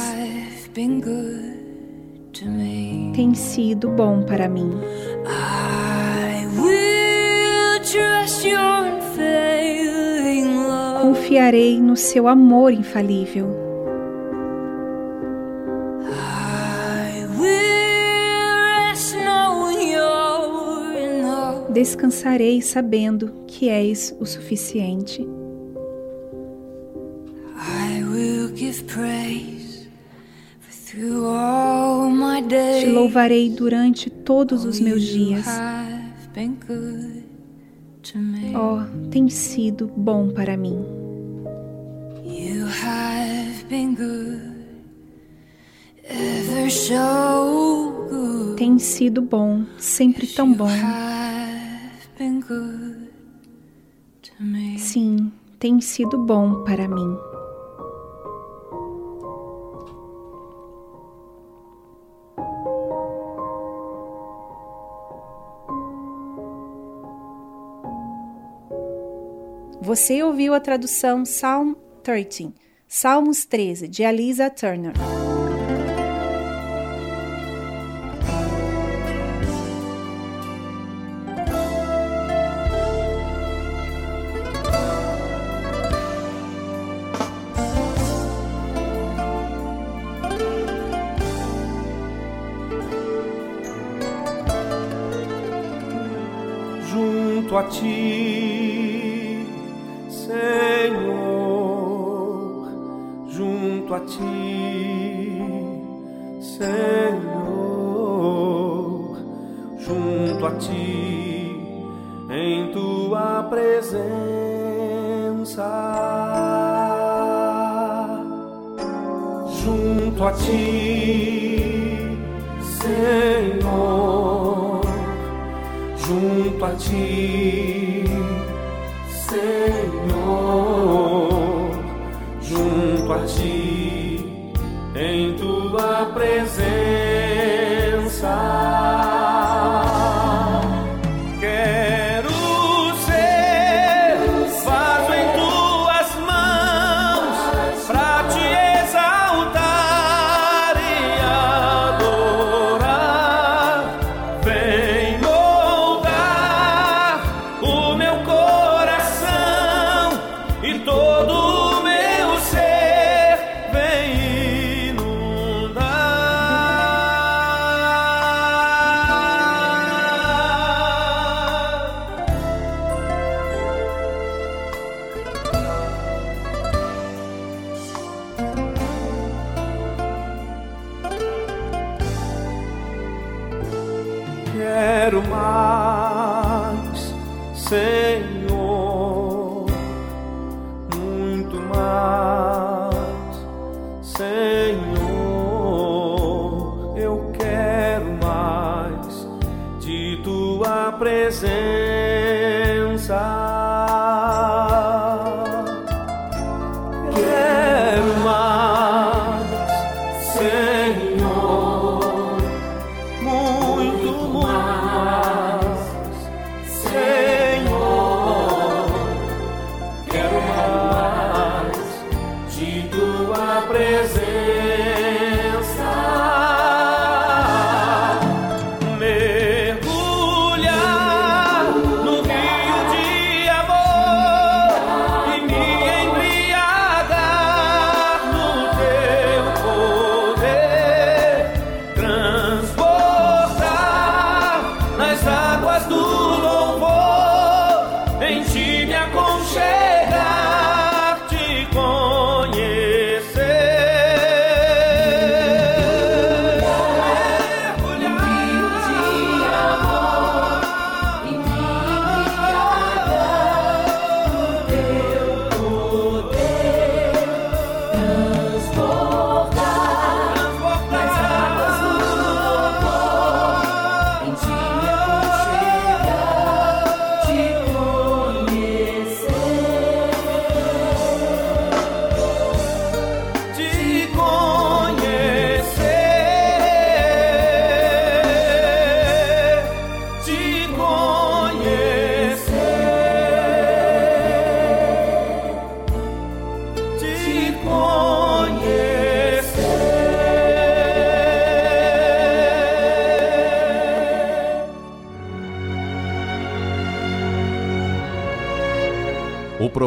Tem 3.14 3.34
sido 3.34 3.88
bom 3.88 4.22
para 4.22 4.48
mim. 4.48 4.70
Confiarei 11.02 11.80
no 11.80 11.96
seu 11.96 12.28
amor 12.28 12.72
infalível. 12.72 13.67
Descansarei 21.72 22.62
sabendo 22.62 23.32
que 23.46 23.68
és 23.68 24.14
o 24.18 24.26
suficiente. 24.26 25.26
Te 32.80 32.86
louvarei 32.86 33.50
durante 33.50 34.10
todos 34.10 34.64
os 34.64 34.80
meus 34.80 35.02
dias. 35.02 35.46
Oh, 38.54 39.08
tem 39.10 39.28
sido 39.28 39.86
bom 39.86 40.30
para 40.30 40.56
mim. 40.56 40.98
been 43.68 43.94
good, 43.94 44.04
ever 44.04 44.06
so 44.08 44.34
good. 44.34 44.47
Tem 48.56 48.78
sido 48.78 49.22
bom, 49.22 49.64
sempre 49.78 50.26
tão 50.26 50.52
bom. 50.52 50.68
Sim, 54.78 55.32
tem 55.58 55.80
sido 55.80 56.18
bom 56.18 56.64
para 56.64 56.88
mim. 56.88 57.16
Você 69.80 70.22
ouviu 70.22 70.52
a 70.52 70.60
tradução 70.60 71.22
Psalm 71.22 71.72
13, 72.02 72.52
Salmos 72.86 73.44
13, 73.44 73.88
de 73.88 74.04
Alisa 74.04 74.50
Turner. 74.50 74.92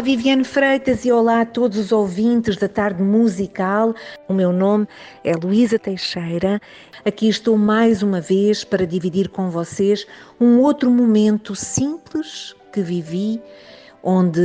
Olá, 0.00 0.06
Viviane 0.06 0.44
Freitas 0.44 1.04
e 1.04 1.12
olá 1.12 1.42
a 1.42 1.44
todos 1.44 1.76
os 1.76 1.92
ouvintes 1.92 2.56
da 2.56 2.66
tarde 2.66 3.02
musical. 3.02 3.94
O 4.26 4.32
meu 4.32 4.50
nome 4.50 4.88
é 5.22 5.34
Luísa 5.34 5.78
Teixeira. 5.78 6.58
Aqui 7.04 7.28
estou 7.28 7.58
mais 7.58 8.02
uma 8.02 8.18
vez 8.18 8.64
para 8.64 8.86
dividir 8.86 9.28
com 9.28 9.50
vocês 9.50 10.06
um 10.40 10.60
outro 10.60 10.90
momento 10.90 11.54
simples 11.54 12.56
que 12.72 12.80
vivi, 12.80 13.42
onde 14.02 14.40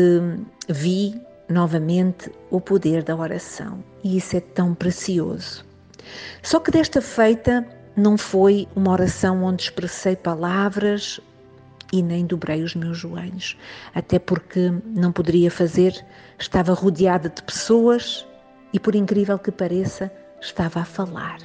vi 0.68 1.22
novamente 1.48 2.30
o 2.52 2.60
poder 2.60 3.02
da 3.02 3.16
oração. 3.16 3.82
E 4.04 4.18
isso 4.18 4.36
é 4.36 4.42
tão 4.42 4.76
precioso. 4.76 5.64
Só 6.44 6.60
que 6.60 6.70
desta 6.70 7.02
feita 7.02 7.66
não 7.96 8.18
foi 8.18 8.68
uma 8.76 8.92
oração 8.92 9.42
onde 9.42 9.64
expressei 9.64 10.18
palavras 10.18 11.22
e 11.96 12.04
nem 12.04 12.26
dobrei 12.26 12.62
os 12.62 12.76
meus 12.76 12.98
joelhos, 12.98 13.58
até 13.94 14.20
porque 14.20 14.70
não 14.86 15.14
poderia 15.14 15.50
fazer, 15.50 16.06
estava 16.38 16.74
rodeada 16.74 17.30
de 17.30 17.42
pessoas 17.42 18.28
e, 18.74 18.80
por 18.80 18.96
incrível 18.96 19.40
que 19.40 19.50
pareça, 19.50 20.12
estava 20.42 20.82
a 20.82 20.86
falar. 20.86 21.40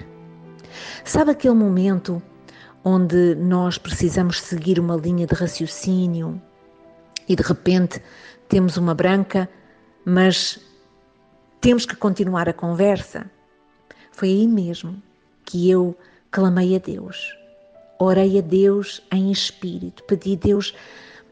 Sabe 1.05 1.31
aquele 1.31 1.55
momento 1.55 2.21
onde 2.85 3.37
nós 3.37 3.79
precisamos 3.79 4.41
seguir 4.41 4.81
uma 4.81 4.97
linha 4.97 5.25
de 5.25 5.35
raciocínio 5.35 6.43
e 7.29 7.37
de 7.37 7.43
repente 7.45 8.03
temos 8.49 8.77
uma 8.77 8.95
branca, 8.95 9.49
mas 10.05 10.59
temos 11.61 11.87
que 11.87 11.95
continuar 11.95 12.49
a 12.49 12.53
conversa. 12.53 13.31
Foi 14.11 14.29
aí 14.29 14.49
mesmo 14.49 15.01
que 15.45 15.71
eu 15.71 15.97
clamei 16.29 16.75
a 16.75 16.79
Deus, 16.81 17.37
orei 18.01 18.39
a 18.39 18.41
Deus 18.41 19.03
em 19.13 19.31
espírito, 19.31 20.03
pedi 20.05 20.33
a 20.33 20.47
Deus, 20.47 20.75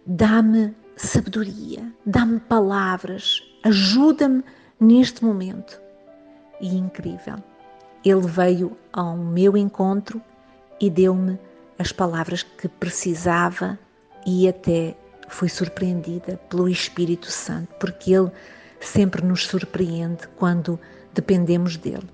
dá-me 0.06 0.74
sabedoria, 0.96 1.90
dá-me 2.04 2.38
palavras, 2.40 3.42
ajuda-me 3.64 4.44
neste 4.78 5.24
momento. 5.24 5.80
E 6.60 6.76
incrível, 6.76 7.36
Ele 8.04 8.26
veio 8.26 8.76
ao 8.92 9.16
meu 9.16 9.56
encontro 9.56 10.20
e 10.78 10.90
deu-me 10.90 11.38
as 11.78 11.90
palavras 11.90 12.42
que 12.42 12.68
precisava 12.68 13.78
e 14.26 14.46
até 14.46 14.94
fui 15.28 15.48
surpreendida 15.48 16.36
pelo 16.50 16.68
Espírito 16.68 17.30
Santo, 17.30 17.74
porque 17.80 18.12
Ele 18.12 18.30
sempre 18.80 19.24
nos 19.24 19.46
surpreende 19.46 20.28
quando 20.36 20.78
dependemos 21.14 21.76
dele. 21.76 22.08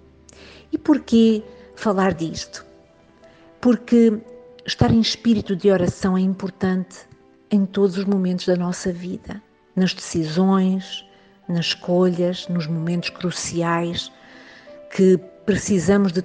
E 0.70 0.78
porquê 0.78 1.42
falar 1.74 2.12
disto? 2.14 2.64
Porque 3.60 4.20
estar 4.66 4.90
em 4.90 5.00
espírito 5.00 5.54
de 5.54 5.70
oração 5.70 6.16
é 6.16 6.20
importante 6.20 7.06
em 7.50 7.66
todos 7.66 7.98
os 7.98 8.04
momentos 8.04 8.46
da 8.46 8.56
nossa 8.56 8.92
vida, 8.92 9.42
nas 9.76 9.92
decisões, 9.92 11.04
nas 11.48 11.66
escolhas, 11.66 12.48
nos 12.48 12.66
momentos 12.66 13.10
cruciais 13.10 14.10
que 14.94 15.18
precisamos 15.44 16.12
de, 16.12 16.24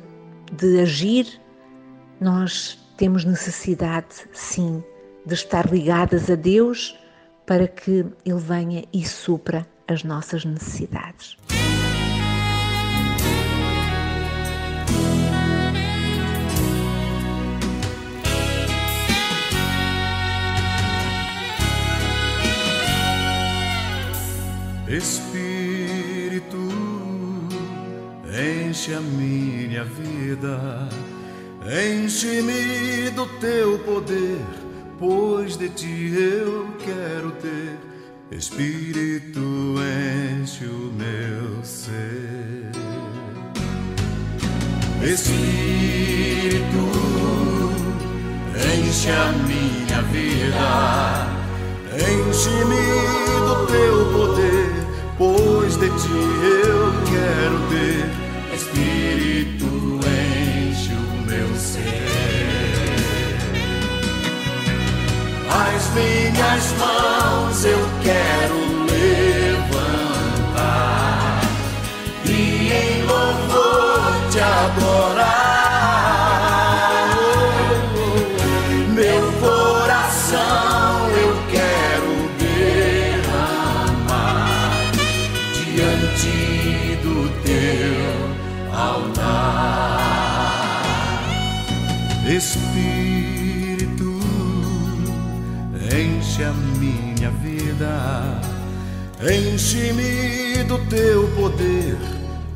de 0.52 0.80
agir, 0.80 1.42
nós 2.22 2.80
temos 2.98 3.26
necessidade, 3.26 4.28
sim, 4.34 4.84
de 5.26 5.34
estar 5.34 5.72
ligadas 5.72 6.30
a 6.30 6.36
Deus 6.36 6.98
para 7.46 7.68
que 7.68 8.06
Ele 8.26 8.40
venha 8.40 8.84
e 8.94 9.06
supra 9.06 9.68
as 9.88 10.04
nossas 10.04 10.46
necessidades. 10.46 11.38
Espírito, 24.90 26.58
enche 28.68 28.96
a 28.96 29.00
minha 29.00 29.84
vida, 29.84 30.90
enche-me 31.64 33.12
do 33.12 33.28
teu 33.40 33.78
poder, 33.86 34.42
pois 34.98 35.56
de 35.58 35.70
ti 35.70 36.12
eu 36.16 36.68
quero 36.80 37.32
ter. 37.34 37.78
Espírito, 38.32 39.76
enche 40.42 40.66
o 40.66 40.92
meu 40.98 41.64
ser. 41.64 42.72
Espírito, 45.04 46.80
enche 48.56 49.10
a 49.12 49.32
minha 49.34 50.02
vida, 50.12 51.28
enche-me 51.96 53.30
do 53.48 53.66
teu 53.68 53.96
poder, 54.14 54.49
ti 56.00 56.10
eu 56.12 56.94
quero 57.12 57.58
ter. 57.70 58.06
Espírito, 58.56 59.68
enche 60.06 60.94
o 60.94 60.98
meu 61.26 61.50
ser. 61.56 61.80
As 65.50 65.84
minhas 65.94 66.66
mãos 66.78 67.66
eu 67.66 67.90
quero 68.04 68.58
levantar 70.52 71.42
e 72.26 72.72
em 72.72 73.04
louvor 73.04 74.14
te 74.32 74.40
adorar. 74.40 75.19
Enche-me 99.80 100.64
do 100.64 100.78
teu 100.90 101.28
poder, 101.30 101.98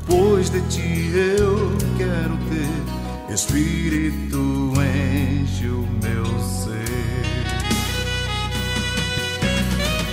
pois 0.06 0.50
de 0.50 0.60
ti 0.62 1.10
eu 1.14 1.76
quero 1.96 2.36
ter. 2.50 2.84
Espírito, 3.32 4.72
enche 4.78 5.66
o 5.68 5.88
meu 6.02 6.24
ser. 6.40 7.24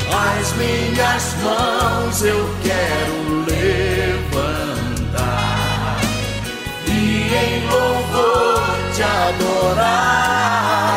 As 0.10 0.54
minhas 0.54 1.36
mãos 1.44 2.24
eu 2.24 2.50
quero 2.64 3.46
levantar 4.26 4.82
e 6.88 6.90
em 7.34 7.68
louvor 7.70 8.62
te 8.96 9.04
adorar. 9.04 10.91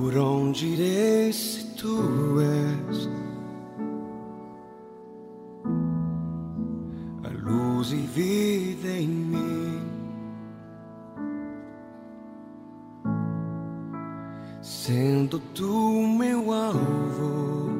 Por 0.00 0.16
onde 0.16 0.64
irei 0.74 1.32
se 1.32 1.74
tu 1.74 2.38
és? 2.40 3.08
A 7.24 7.28
luz 7.42 7.90
e 7.90 7.96
vida 7.96 8.88
em 8.90 9.08
mim. 9.08 9.82
Sendo 14.62 15.40
tu 15.52 16.00
meu 16.16 16.52
alvo, 16.52 17.70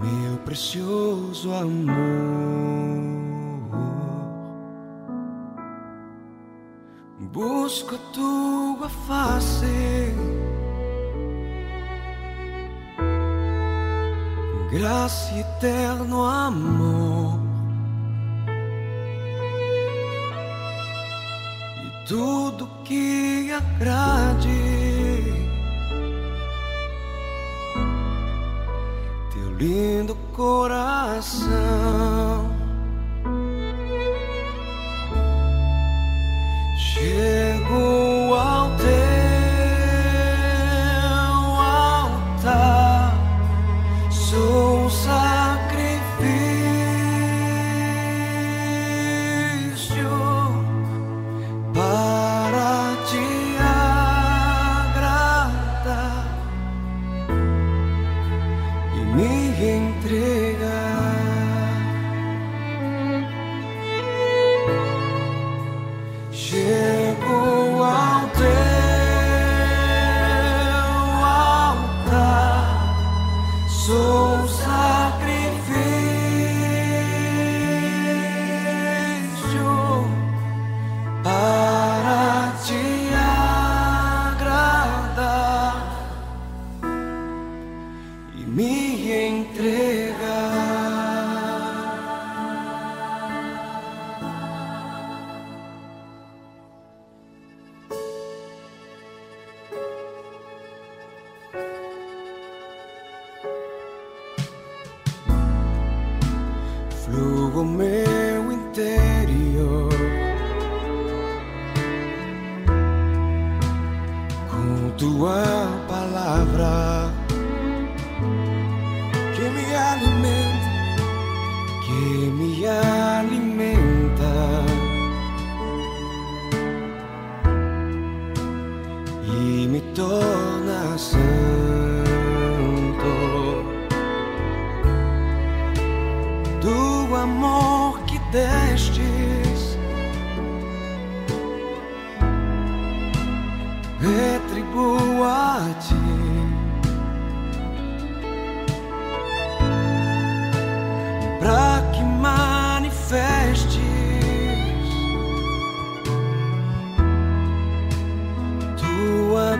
meu 0.00 0.38
precioso 0.44 1.52
amor. 1.52 2.13
Busco 7.34 7.98
tua 8.12 8.88
face, 8.88 10.14
graça 14.70 15.36
eterno 15.40 16.22
amor, 16.22 17.40
e 21.82 22.06
tudo 22.06 22.68
que 22.84 23.50
agrade. 23.50 24.48
Teu 29.32 29.56
lindo 29.56 30.14
coração. 30.32 31.63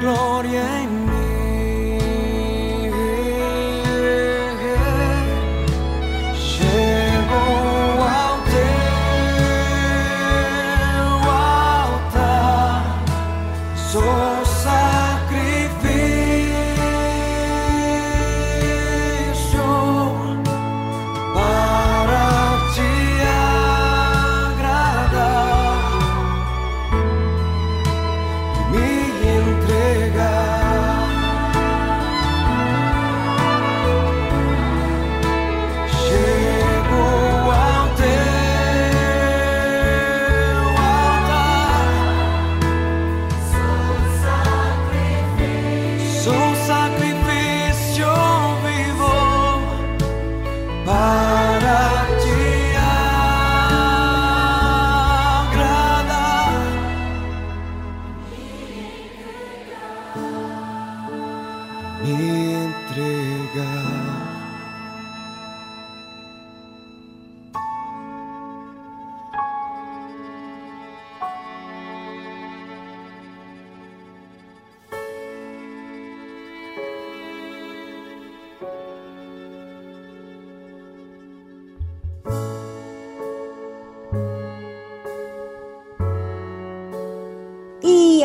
Tua 0.05 0.13
glória 0.13 0.61
em 0.83 1.14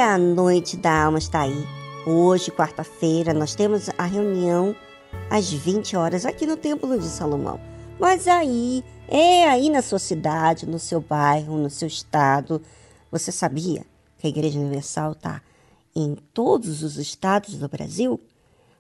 a 0.09 0.17
noite 0.17 0.75
da 0.75 1.03
alma 1.03 1.19
está 1.19 1.41
aí. 1.41 1.67
Hoje, 2.03 2.49
quarta-feira, 2.49 3.31
nós 3.31 3.53
temos 3.53 3.91
a 3.95 4.05
reunião 4.05 4.75
às 5.29 5.53
20 5.53 5.95
horas 5.95 6.25
aqui 6.25 6.47
no 6.47 6.57
Templo 6.57 6.97
de 6.97 7.05
Salomão. 7.05 7.59
Mas 7.99 8.27
aí, 8.27 8.83
é 9.07 9.47
aí 9.47 9.69
na 9.69 9.83
sua 9.83 9.99
cidade, 9.99 10.65
no 10.65 10.79
seu 10.79 10.99
bairro, 10.99 11.59
no 11.59 11.69
seu 11.69 11.87
estado. 11.87 12.59
Você 13.11 13.31
sabia 13.31 13.85
que 14.17 14.25
a 14.25 14.29
Igreja 14.31 14.59
Universal 14.59 15.11
está 15.11 15.43
em 15.95 16.15
todos 16.33 16.81
os 16.81 16.97
estados 16.97 17.59
do 17.59 17.69
Brasil? 17.69 18.19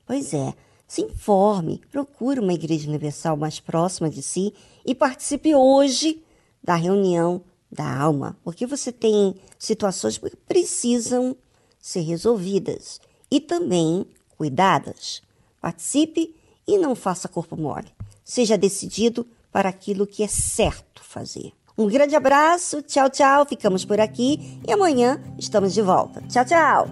Pois 0.07 0.33
é, 0.33 0.51
se 0.87 1.03
informe, 1.03 1.79
procure 1.91 2.39
uma 2.39 2.53
Igreja 2.53 2.87
Universal 2.87 3.37
mais 3.37 3.59
próxima 3.59 4.09
de 4.09 4.23
si 4.23 4.51
e 4.83 4.95
participe 4.95 5.53
hoje 5.53 6.23
da 6.63 6.73
reunião 6.73 7.43
da 7.71 7.99
alma, 7.99 8.37
porque 8.43 8.65
você 8.65 8.91
tem 8.91 9.35
situações 9.57 10.17
que 10.17 10.35
precisam 10.47 11.35
ser 11.79 12.01
resolvidas 12.01 12.99
e 13.29 13.39
também 13.39 14.05
cuidadas. 14.37 15.21
Participe 15.61 16.35
e 16.67 16.77
não 16.77 16.95
faça 16.95 17.27
corpo 17.27 17.55
mole. 17.55 17.87
Seja 18.23 18.57
decidido 18.57 19.25
para 19.51 19.69
aquilo 19.69 20.07
que 20.07 20.23
é 20.23 20.27
certo 20.27 21.03
fazer. 21.03 21.51
Um 21.77 21.87
grande 21.87 22.15
abraço, 22.15 22.81
tchau, 22.81 23.09
tchau. 23.09 23.45
Ficamos 23.45 23.85
por 23.85 23.99
aqui 23.99 24.59
e 24.67 24.71
amanhã 24.71 25.21
estamos 25.37 25.73
de 25.73 25.81
volta. 25.81 26.21
Tchau, 26.27 26.45
tchau. 26.45 26.89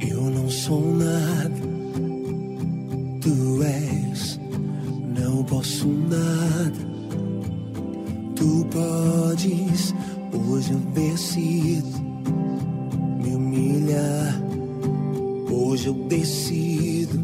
Eu 0.00 0.22
não 0.22 0.48
sou 0.48 0.80
nada, 0.80 1.60
tu 3.20 3.62
és, 3.62 4.38
não 5.18 5.44
posso 5.44 5.88
nada 5.88 6.99
tu 8.40 8.66
podes 8.70 9.94
hoje 10.32 10.72
eu 10.72 10.78
decido 10.94 12.00
me 13.22 13.34
humilhar. 13.34 14.40
Hoje 15.50 15.88
eu 15.88 15.94
decido 16.08 17.18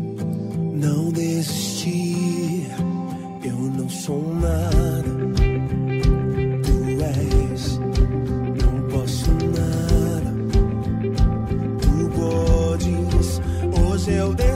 não 0.74 1.10
desistir. 1.10 2.68
Eu 3.43 3.56
não 3.56 3.88
sou 3.88 4.34
nada 4.34 5.09
tu 6.62 6.76
és 7.02 7.80
não 8.62 8.88
posso 8.90 9.30
nada. 9.56 10.30
Tu 11.80 12.10
podes 12.14 13.40
hoje 13.80 14.12
eu 14.12 14.34
decido 14.34 14.56